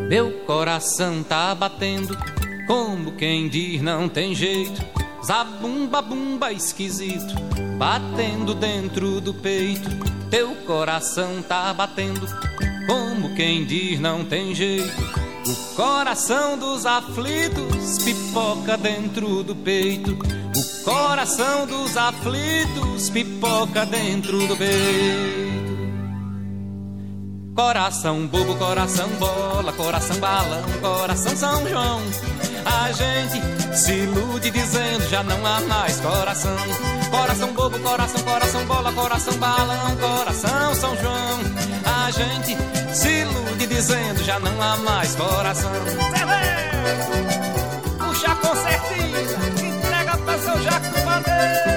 [0.10, 2.18] Meu coração tá batendo,
[2.66, 4.84] como quem diz não tem jeito.
[5.24, 7.36] Zabumba bumba esquisito,
[7.78, 9.90] batendo dentro do peito.
[10.32, 12.26] Teu coração tá batendo,
[12.88, 14.92] como quem diz não tem jeito.
[15.46, 20.18] O coração dos aflitos pipoca dentro do peito.
[20.56, 25.77] O coração dos aflitos pipoca dentro do peito.
[27.58, 32.02] Coração bobo, coração bola, coração balão, coração São João.
[32.64, 36.56] A gente se ilude dizendo já não há mais coração.
[37.10, 41.40] Coração bobo, coração, coração bola, coração balão, coração São João.
[41.84, 42.56] A gente
[42.94, 45.72] se ilude dizendo já não há mais coração.
[47.98, 49.20] Puxa a concertina,
[49.68, 51.77] entrega pra Jacques do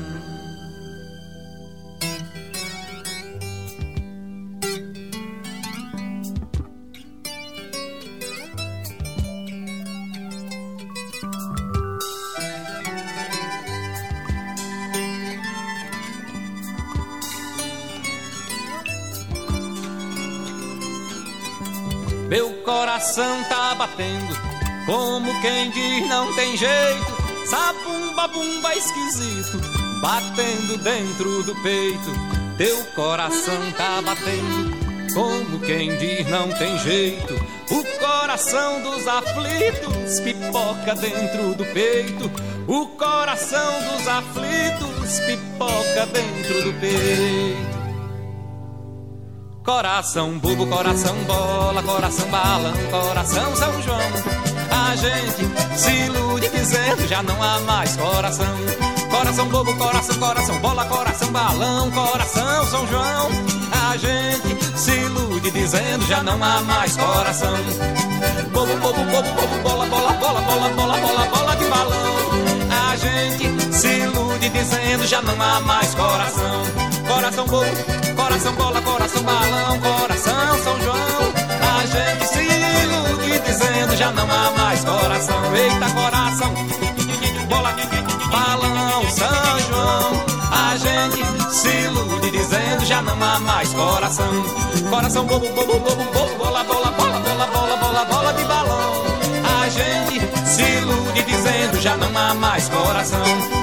[23.01, 24.37] Coração tá batendo,
[24.85, 27.21] como quem diz não tem jeito.
[27.47, 29.59] Sabumba bumba esquisito,
[29.99, 32.11] batendo dentro do peito.
[32.59, 37.33] Teu coração tá batendo, como quem diz não tem jeito.
[37.71, 42.31] O coração dos aflitos pipoca dentro do peito.
[42.67, 47.80] O coração dos aflitos pipoca dentro do peito.
[49.63, 53.99] Coração bobo, coração bola, coração balão, coração São João.
[54.71, 58.57] A gente se ilude dizendo já não há mais coração.
[59.11, 63.29] Coração bobo, coração, coração bola, coração balão, coração São João.
[63.91, 67.53] A gente se ilude dizendo já não há mais coração.
[68.51, 72.31] Bobo, bobo, bobo, bobo, bola, bola, bola, bola, bola, bola, bola de balão.
[72.89, 76.63] A gente se ilude dizendo já não há mais coração.
[77.07, 77.65] Coração bobo,
[78.21, 81.33] coração bola, coração balão, coração São João.
[81.77, 82.43] A gente se
[82.83, 85.55] ilude dizendo já não há mais coração.
[85.55, 86.53] Eita, coração,
[87.49, 87.73] bola,
[88.31, 90.23] balão, São João.
[90.51, 94.31] A gente se ilude dizendo já não há mais coração.
[94.89, 99.03] Coração bobo, bobo, bobo, bobo, bola, bola, bola, bola, bola, bola, bola de balão.
[99.61, 103.60] A gente se ilude dizendo já não há mais coração.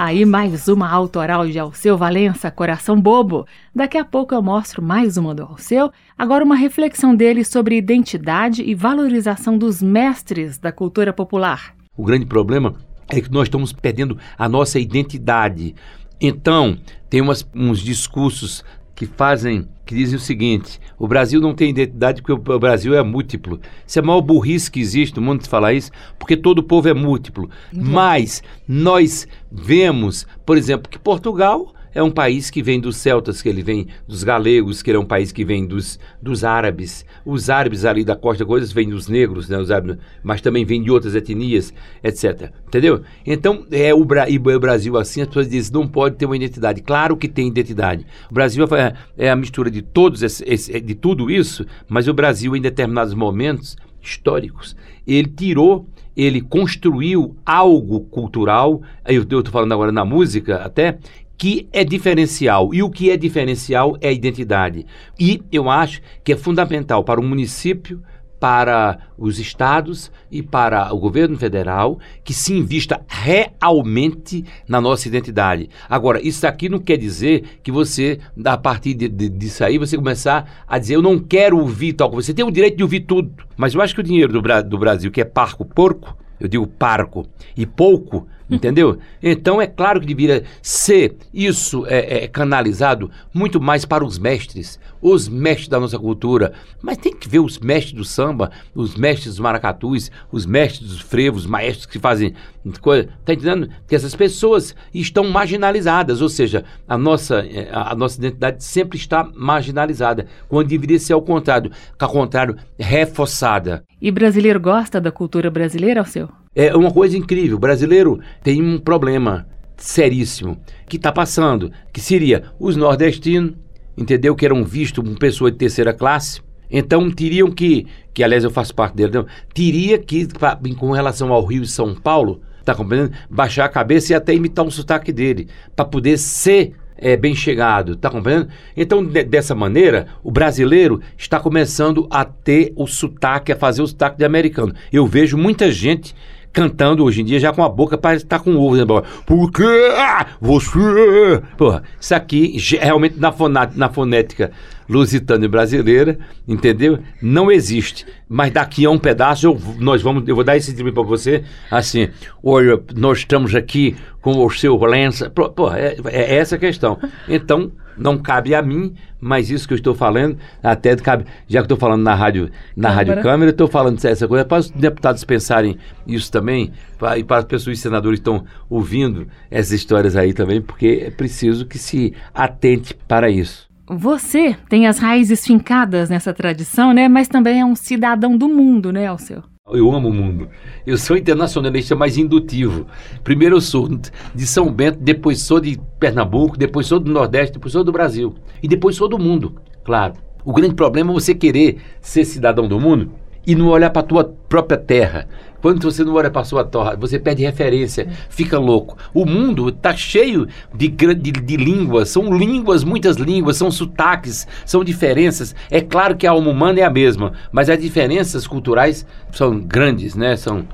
[0.00, 3.44] Aí mais uma autoral de Alceu Valença, Coração Bobo.
[3.74, 5.90] Daqui a pouco eu mostro mais uma do Alceu.
[6.16, 11.74] Agora uma reflexão dele sobre identidade e valorização dos mestres da cultura popular.
[11.96, 12.76] O grande problema
[13.08, 15.74] é que nós estamos perdendo a nossa identidade.
[16.20, 16.78] Então,
[17.10, 18.64] tem umas, uns discursos
[18.98, 23.02] que fazem, que dizem o seguinte: o Brasil não tem identidade porque o Brasil é
[23.04, 23.60] múltiplo.
[23.86, 26.88] Isso é a maior burrice que existe no mundo de falar isso, porque todo povo
[26.88, 27.48] é múltiplo.
[27.72, 33.48] Mas nós vemos, por exemplo, que Portugal é um país que vem dos celtas, que
[33.48, 37.04] ele vem dos galegos, que ele é um país que vem dos, dos árabes.
[37.24, 40.82] Os árabes ali da costa coisas vêm dos negros, né, os árabes, mas também vêm
[40.82, 41.72] de outras etnias,
[42.02, 42.50] etc.
[42.66, 43.02] Entendeu?
[43.26, 46.82] Então, é o, Bra o Brasil assim, as pessoas dizem, não pode ter uma identidade.
[46.82, 48.06] Claro que tem identidade.
[48.30, 52.14] O Brasil é, é a mistura de todos esse, esse, de tudo isso, mas o
[52.14, 54.76] Brasil, em determinados momentos históricos,
[55.06, 55.86] ele tirou
[56.18, 60.98] ele construiu algo cultural, eu estou falando agora na música até,
[61.38, 62.74] que é diferencial.
[62.74, 64.84] E o que é diferencial é a identidade.
[65.18, 68.02] E eu acho que é fundamental para o município,
[68.40, 75.68] para os estados e para o governo federal que se invista realmente na nossa identidade.
[75.88, 79.96] Agora, isso aqui não quer dizer que você, a partir de, de, disso aí, você
[79.96, 82.26] começar a dizer eu não quero ouvir tal coisa.
[82.26, 83.32] Você tem o direito de ouvir tudo.
[83.56, 86.66] Mas eu acho que o dinheiro do, do Brasil, que é parco porco, eu digo
[86.66, 87.26] parco,
[87.56, 88.98] e pouco, entendeu?
[89.22, 94.78] Então é claro que deveria ser isso é, é, canalizado muito mais para os mestres,
[95.00, 96.52] os mestres da nossa cultura.
[96.82, 101.00] Mas tem que ver os mestres do samba, os mestres dos maracatus, os mestres dos
[101.00, 102.34] frevos, maestros que fazem
[102.80, 103.08] coisa.
[103.24, 103.68] Tá entendendo?
[103.86, 109.28] Que essas pessoas estão marginalizadas, ou seja, a nossa, é, a nossa identidade sempre está
[109.34, 113.84] marginalizada, quando deveria ser ao contrário, ao contrário, reforçada.
[114.00, 116.28] E brasileiro gosta da cultura brasileira, ao seu?
[116.54, 117.56] É uma coisa incrível.
[117.56, 119.46] O brasileiro tem um problema
[119.76, 123.54] seríssimo que está passando, que seria os nordestinos,
[123.96, 124.34] entendeu?
[124.34, 126.40] Que eram vistos como pessoa de terceira classe.
[126.70, 130.28] Então teriam que, que aliás eu faço parte dele, então, teria que,
[130.76, 133.16] com relação ao Rio e São Paulo, tá compreendendo?
[133.30, 137.96] Baixar a cabeça e até imitar um sotaque dele, para poder ser é, bem chegado,
[137.96, 138.50] tá compreendendo?
[138.76, 143.86] Então, de, dessa maneira, o brasileiro está começando a ter o sotaque, a fazer o
[143.86, 144.74] sotaque de americano.
[144.92, 146.14] Eu vejo muita gente
[146.52, 148.84] cantando hoje em dia já com a boca parece estar tá com ovo, né?
[149.26, 149.64] Porque
[149.96, 151.42] ah, você.
[151.56, 154.50] Porra, isso aqui realmente na, foná, na fonética
[154.88, 156.98] lusitana e brasileira, entendeu?
[157.20, 158.06] Não existe.
[158.28, 161.44] Mas daqui a um pedaço eu, nós vamos, eu vou dar esse time para você,
[161.70, 162.08] assim,
[162.42, 165.30] olha, nós estamos aqui com o seu Valença.
[165.30, 166.98] Pô, é, é essa a questão.
[167.28, 171.64] Então, não cabe a mim, mas isso que eu estou falando, até cabe, já que
[171.64, 175.76] estou falando na rádio, na rádio câmera, estou falando essa coisa para os deputados pensarem
[176.06, 180.32] isso também, pra, e para as pessoas e senadores que estão ouvindo essas histórias aí
[180.32, 183.68] também, porque é preciso que se atente para isso.
[183.90, 187.08] Você tem as raízes fincadas nessa tradição, né?
[187.08, 189.42] Mas também é um cidadão do mundo, né, Alceu?
[189.70, 190.48] Eu amo o mundo.
[190.86, 192.86] Eu sou internacionalista mais indutivo.
[193.22, 193.88] Primeiro eu sou
[194.34, 198.34] de São Bento, depois sou de Pernambuco, depois sou do Nordeste, depois sou do Brasil.
[198.62, 200.14] E depois sou do mundo, claro.
[200.44, 203.12] O grande problema é você querer ser cidadão do mundo
[203.46, 205.28] e não olhar para a tua própria terra.
[205.60, 208.96] Quando você não olha para sua terra, você perde referência, fica louco.
[209.12, 214.84] O mundo está cheio de, de, de, línguas, são línguas, muitas línguas, são sotaques, são
[214.84, 215.54] diferenças.
[215.70, 220.14] É claro que a alma humana é a mesma, mas as diferenças culturais são grandes,
[220.14, 220.36] né?
[220.36, 220.64] São,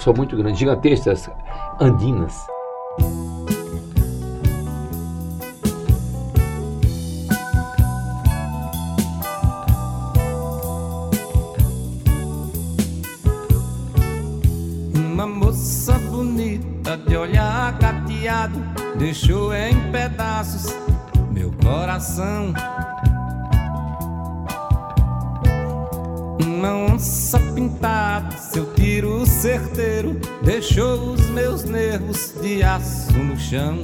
[0.00, 1.30] são muito grandes, gigantescas,
[1.80, 2.53] andinas.
[17.14, 18.60] De olhar cateado
[18.96, 20.74] deixou em pedaços
[21.30, 22.52] meu coração.
[26.44, 33.78] Uma onça pintada, seu tiro certeiro deixou os meus nervos de aço no chão.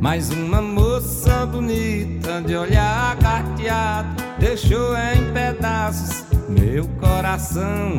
[0.00, 7.98] Mais uma moça bonita de olhar carteado deixou em pedaços meu coração.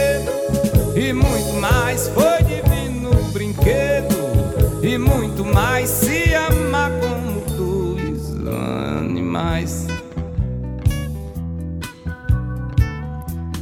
[1.01, 4.15] e muito mais foi divino brinquedo
[4.83, 8.35] e muito mais se amar como dois
[8.99, 9.87] animais.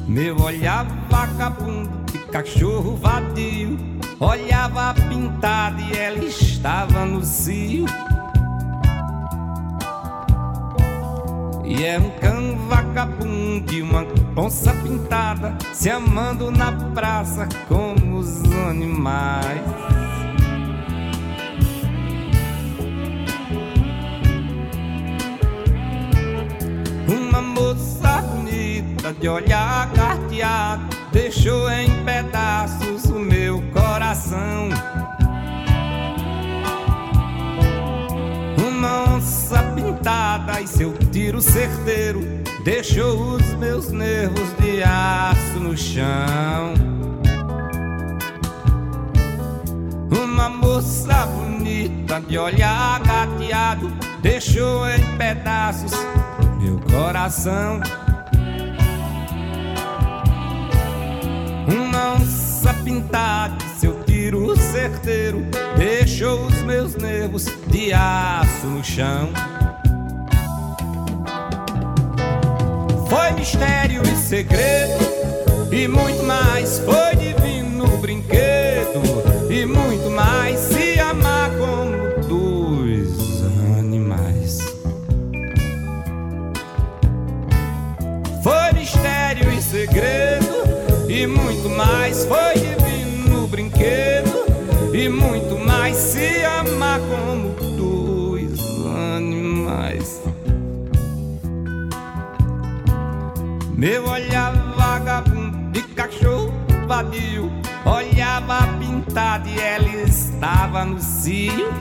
[0.06, 3.78] Meu olhar vagabundo de cachorro vadio
[4.20, 7.86] olhava pintada e ela estava no cio.
[11.64, 14.06] E era um cão vagabundo e uma
[14.38, 19.62] onça pintada se amando na praça como os animais.
[27.08, 34.70] Uma moça bonita de olhar carteado deixou em pedaços o meu coração.
[38.68, 46.74] Uma onça pintada e seu tiro certeiro deixou os meus nervos de aço no chão.
[50.12, 53.92] Uma moça bonita de olhar gateado
[54.22, 55.92] deixou em pedaços
[56.60, 57.80] meu coração.
[61.68, 65.46] Uma onça pintada seu tiro certeiro
[65.78, 69.32] deixou os meus nervos de aço no chão.
[73.20, 75.06] Foi mistério e segredo
[75.74, 76.80] e muito mais.
[76.80, 79.02] Foi divino brinquedo
[79.50, 80.58] e muito mais.
[80.58, 83.44] Se amar como dois
[83.78, 84.60] animais.
[88.42, 92.24] Foi mistério e segredo e muito mais.
[92.24, 92.69] Foi
[103.80, 106.54] Meu olhar vagabundo de cachorro
[106.86, 107.50] vadio
[107.86, 111.72] olhava pintada e ela estava no cio.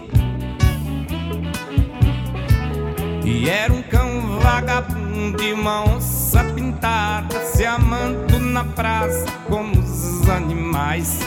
[3.24, 10.28] E era um cão vagabundo e uma onça pintada se amando na praça como os
[10.28, 11.18] animais.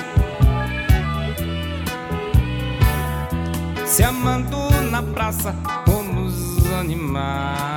[3.85, 4.57] Se amando
[4.89, 5.53] na praça
[5.85, 7.70] como os animais.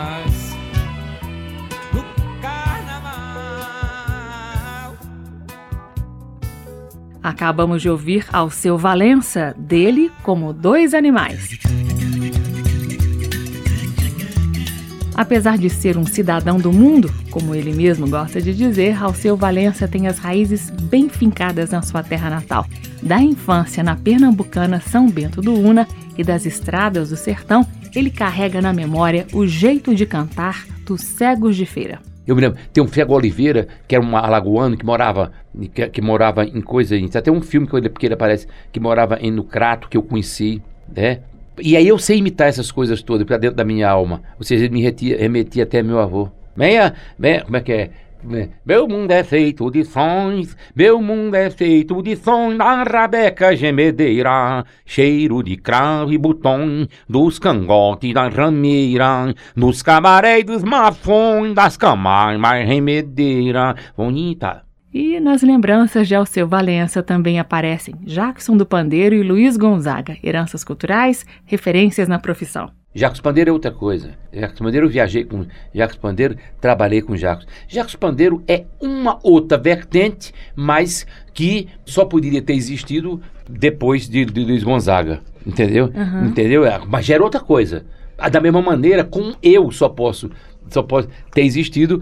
[7.24, 11.58] Acabamos de ouvir Alceu Valença, dele como Dois Animais.
[15.14, 19.88] Apesar de ser um cidadão do mundo, como ele mesmo gosta de dizer, Alceu Valença
[19.88, 22.66] tem as raízes bem fincadas na sua terra natal.
[23.02, 28.60] Da infância na pernambucana São Bento do Una e das estradas do sertão, ele carrega
[28.60, 32.00] na memória o jeito de cantar dos cegos de feira.
[32.26, 35.32] Eu me lembro, tem um Fego Oliveira, que era um alagoano que morava,
[35.74, 36.96] que, que morava em coisa.
[37.14, 40.02] Até um filme que ele, que ele aparece, que morava em, no Crato, que eu
[40.02, 40.62] conheci,
[40.94, 41.20] né?
[41.60, 44.22] E aí eu sei imitar essas coisas todas pra dentro da minha alma.
[44.38, 46.28] Ou seja, ele me retia, remetia até meu avô.
[46.56, 47.90] Meia, meia, como é que é?
[48.64, 54.64] Meu mundo é feito de sons, meu mundo é feito de sons da rabeca gemedeira,
[54.86, 62.38] cheiro de cravo e botão, dos cangotes da rameira, dos cabarés dos mafões, das camas
[62.40, 63.74] mais remedeira.
[63.94, 64.64] Bonita.
[64.92, 70.64] E nas lembranças de Alceu Valença também aparecem Jackson do Pandeiro e Luiz Gonzaga, heranças
[70.64, 72.70] culturais, referências na profissão.
[72.94, 74.10] Jacques Pandeiro é outra coisa.
[74.32, 77.46] Jacques Pandeiro eu viajei com Jacques Pandeiro, trabalhei com Jacques.
[77.66, 84.44] Jacques Pandeiro é uma outra vertente, mas que só poderia ter existido depois de, de
[84.44, 85.20] Luiz Gonzaga.
[85.44, 85.90] Entendeu?
[86.24, 86.64] Entendeu?
[86.64, 87.84] É, Mas já era outra coisa.
[88.16, 90.30] Ah, Da mesma maneira, como eu só posso,
[90.70, 92.00] só posso ter existido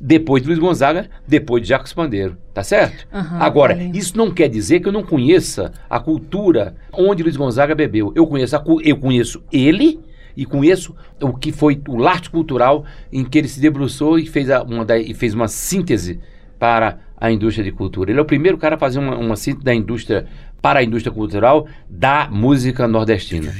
[0.00, 2.36] depois de Luiz Gonzaga, depois de Jacques Pandeiro.
[2.52, 3.06] Tá certo?
[3.12, 3.96] Aham, Agora, lindo.
[3.96, 8.12] isso não quer dizer que eu não conheça a cultura onde Luiz Gonzaga bebeu.
[8.16, 10.00] Eu conheço, a eu conheço ele
[10.36, 14.50] e conheço o que foi o larte cultural em que ele se debruçou e fez,
[14.50, 16.20] a- uma, da- e fez uma síntese
[16.58, 18.10] para a indústria de cultura.
[18.10, 20.26] Ele é o primeiro cara a fazer uma, uma síntese da indústria
[20.60, 23.52] para a indústria cultural da música nordestina.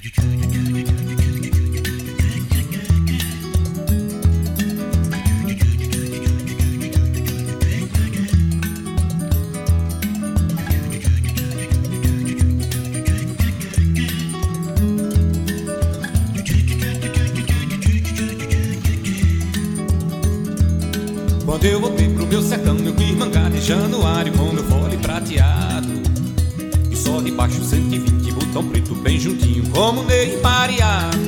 [27.43, 31.19] Só debaixo 120, botão preto bem juntinho, como Ney pareado.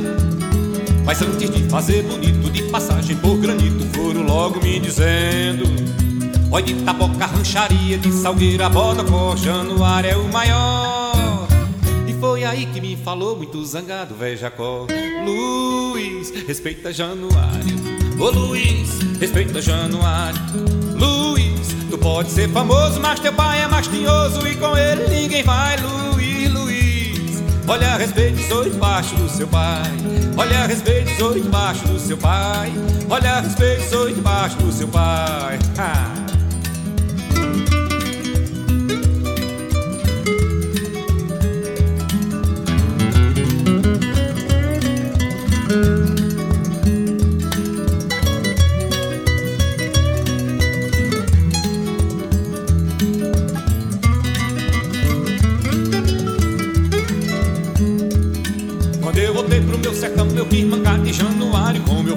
[1.05, 5.65] Mas antes de fazer bonito, de passagem por granito, foram logo me dizendo:
[6.53, 11.49] Olha de taboca, rancharia, de salgueira, bodocó, Januário é o maior.
[12.07, 14.87] E foi aí que me falou muito zangado, velho Jacó.
[15.25, 17.77] Luiz, respeita Januário.
[18.21, 20.41] Ô Luiz, respeita Januário.
[20.97, 21.24] Luiz,
[22.05, 26.53] pode ser famoso, mas teu pai é mais tinhoso e com ele ninguém vai, Luiz,
[26.53, 27.43] Luiz.
[27.67, 29.91] Olha, respeite, sou embaixo do seu pai.
[30.37, 32.71] Olha, respeite, sou embaixo do seu pai.
[33.09, 35.59] Olha, respeite, sou embaixo do seu pai.
[35.79, 36.14] Ha!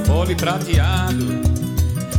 [0.08, 1.26] Fole prateado.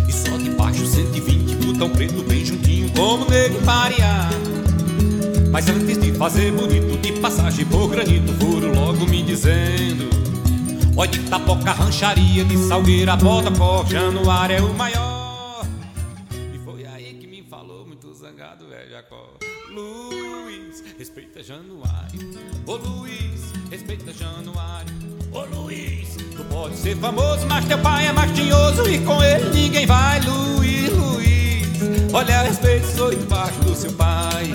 [0.07, 4.37] E só de baixo 120, botão preto bem juntinho, como negro pareado.
[5.51, 10.11] Mas antes de fazer bonito, de passagem por granito, foram logo me dizendo:
[10.95, 15.67] Olha de tapoca, rancharia, de salgueira, bodocó, januário é o maior.
[16.55, 19.35] E foi aí que me falou muito zangado, velho Jacó.
[19.73, 22.21] Luiz, respeita Januário.
[22.67, 24.98] Ô Luiz, respeita Januário.
[25.39, 29.51] Ô Luiz, tu pode ser famoso, mas teu pai é mais tinhoso e com ele
[29.51, 30.19] ninguém vai.
[30.21, 34.51] Luiz, Luiz, olha, respeita os oito baixo do seu pai.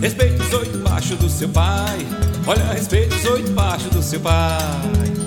[0.00, 1.98] Respeita os oito baixo do seu pai.
[2.46, 5.23] Olha, respeita os oito baixo do seu pai.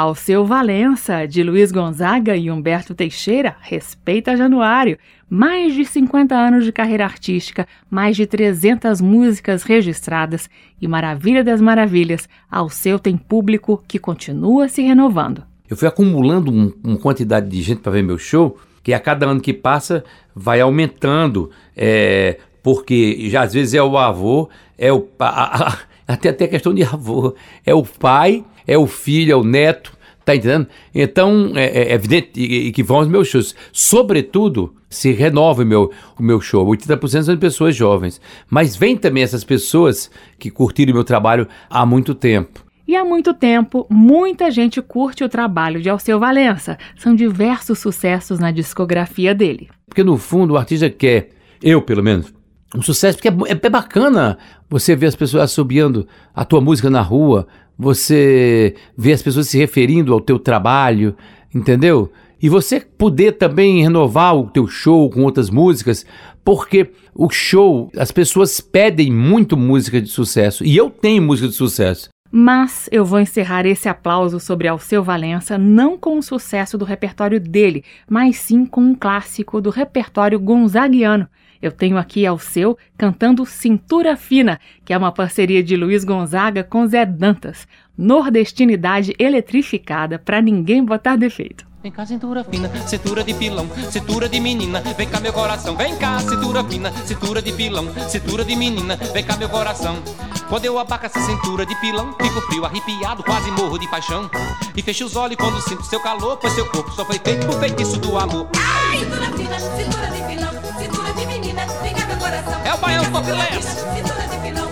[0.00, 4.98] Alceu Valença, de Luiz Gonzaga e Humberto Teixeira, respeita Januário.
[5.26, 10.50] Mais de 50 anos de carreira artística, mais de 300 músicas registradas
[10.82, 15.42] e maravilha das maravilhas, Alceu tem público que continua se renovando.
[15.66, 19.24] Eu fui acumulando um- uma quantidade de gente para ver meu show, que a cada
[19.24, 25.08] ano que passa vai aumentando, é, porque já às vezes é o avô, é o
[26.06, 27.34] até até questão de avô,
[27.64, 29.92] é o pai, é o filho, é o neto,
[30.24, 30.66] tá entendendo?
[30.94, 35.66] Então é, é evidente e- e que vão aos meus shows, sobretudo se renova o
[35.66, 36.66] meu, o meu show.
[36.66, 41.46] 80% são de pessoas jovens, mas vem também essas pessoas que curtiram o meu trabalho
[41.68, 42.64] há muito tempo.
[42.88, 46.78] E há muito tempo, muita gente curte o trabalho de Alceu Valença.
[46.96, 49.68] São diversos sucessos na discografia dele.
[49.88, 52.32] Porque no fundo o artista quer, eu pelo menos,
[52.76, 54.38] um sucesso, porque é, é- é bacana
[54.70, 57.48] você ver as pessoas assobiando a tua música na rua,
[57.78, 61.16] você ver as pessoas se referindo ao teu trabalho,
[61.54, 62.10] entendeu?
[62.40, 66.04] E você poder também renovar o teu show com outras músicas,
[66.44, 71.54] porque o show, as pessoas pedem muito música de sucesso, e eu tenho música de
[71.54, 72.08] sucesso.
[72.30, 77.40] Mas eu vou encerrar esse aplauso sobre Alceu Valença não com o sucesso do repertório
[77.40, 81.28] dele, mas sim com um clássico do repertório gonzaguiano.
[81.60, 86.86] Eu tenho aqui Alceu cantando Cintura Fina, que é uma parceria de Luiz Gonzaga com
[86.86, 87.66] Zé Dantas.
[87.96, 91.65] Nordestinidade eletrificada pra ninguém botar defeito.
[91.86, 95.96] Vem cá, cintura fina, cintura de pilão, cintura de menina, vem cá meu coração, vem
[95.96, 100.02] cá, cintura fina, cintura de pilão, cintura de menina, vem cá meu coração.
[100.48, 104.28] Quando eu abaco essa cintura de pilão, fico frio, arrepiado, quase morro de paixão.
[104.76, 107.60] E fecho os olhos quando sinto seu calor, pois seu corpo só foi feito por
[107.60, 108.48] feitiço do amor.
[108.90, 112.64] Cintura fina, cintura de pilão, cintura de menina, vem cá meu coração.
[112.64, 114.65] É o baião fina, Cintura de pilão,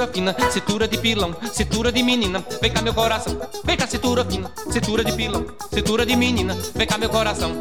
[0.00, 3.38] Cintura fina, cintura de pilão, cintura de menina, vem cá meu coração.
[3.62, 7.52] Vem cá, cintura fina, cintura de pilão, cintura de menina, vem cá meu coração.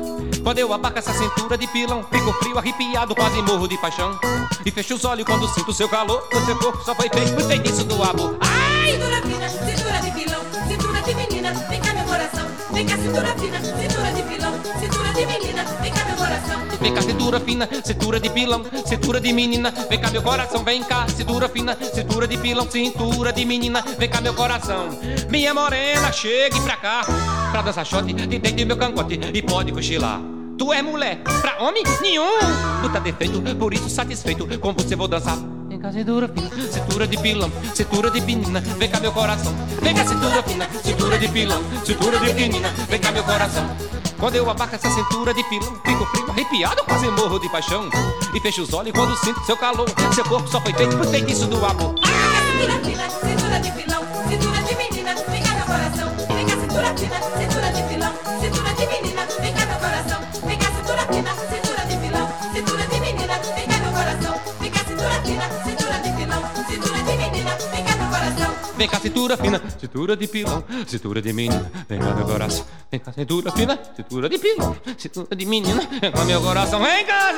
[0.42, 4.18] Quando eu abaco essa cintura de pilão, fico frio, arrepiado, quase morro de paixão.
[4.66, 7.44] E fecho os olhos quando sinto seu calor, o seu corpo só foi feito por
[7.44, 8.38] feitiço do amor.
[8.86, 12.48] Cintura fina, cintura de pilão, cintura de menina, vem cá meu coração.
[12.72, 16.60] Vem cá cintura fina, cintura de pilão, cintura de menina, vem cá meu coração.
[16.80, 20.84] Vem cá, cintura fina, cintura de pilão, cintura de menina, vem cá meu coração, vem
[20.84, 24.88] cá, cintura fina, cintura de pilão, cintura de menina, vem cá meu coração.
[25.30, 27.02] Minha morena, chegue pra cá,
[27.52, 30.22] pra dançar shot, de dentro do meu cangote e pode cochilar.
[30.58, 32.38] Tu é mulher, pra homem nenhum.
[32.82, 35.38] Tu tá defeito, por isso satisfeito, com você vou dançar.
[35.68, 39.54] Vem cá, cintura fina, cintura de pilão, cintura de menina, vem cá meu coração.
[39.82, 43.99] Vem cá, cintura fina, cintura de pilão, cintura de menina, vem cá meu coração.
[44.20, 47.90] Quando eu abaco essa cintura de pilão, fico frio, arrepiado, quase morro de paixão.
[48.34, 49.90] E fecho os olhos quando sinto seu calor.
[50.14, 51.96] Seu corpo só foi feito por feitiço do amor.
[51.96, 56.10] Cintura fina, cintura de pilão, cintura de menina, cá meu coração.
[56.28, 57.89] Cá, cintura fina, cintura de pilão,
[68.80, 72.66] Vem cá, cintura fina, cintura de pilão, cintura de menina, vem cá meu coração.
[72.90, 76.82] Vem cá, cintura fina, cintura de pilão, cintura de menina, vem cá meu coração.
[76.82, 77.34] Vem cá,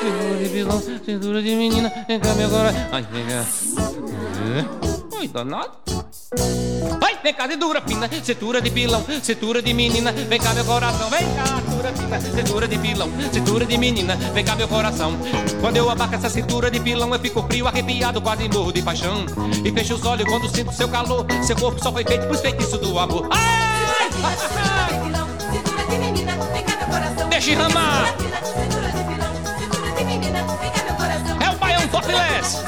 [0.00, 2.88] cintura, de pilão, cintura de menina, vem cá meu coração.
[2.90, 4.93] Ai, vem cá.
[5.24, 5.72] Oi, danado.
[7.00, 11.08] Vai, vem cá, cintura fina, cintura de pilão, cintura de menina, vem cá meu coração,
[11.08, 15.16] vem cá, cintura fina, cintura de pilão, cintura de menina, vem cá meu coração.
[15.62, 19.24] Quando eu abaco essa cintura de pilão, eu fico frio, arrepiado, quase morro de paixão.
[19.64, 22.78] E fecho os olhos quando sinto seu calor, seu corpo só foi feito pros feitiços
[22.78, 23.26] do amor.
[23.30, 24.10] Ai!
[25.50, 27.28] Cintura de menina, vem cá meu coração.
[27.30, 28.14] Deixa enramar.
[28.44, 31.38] Cintura de pilão, cintura de menina, vem cá meu coração.
[31.40, 32.62] É o baião topless.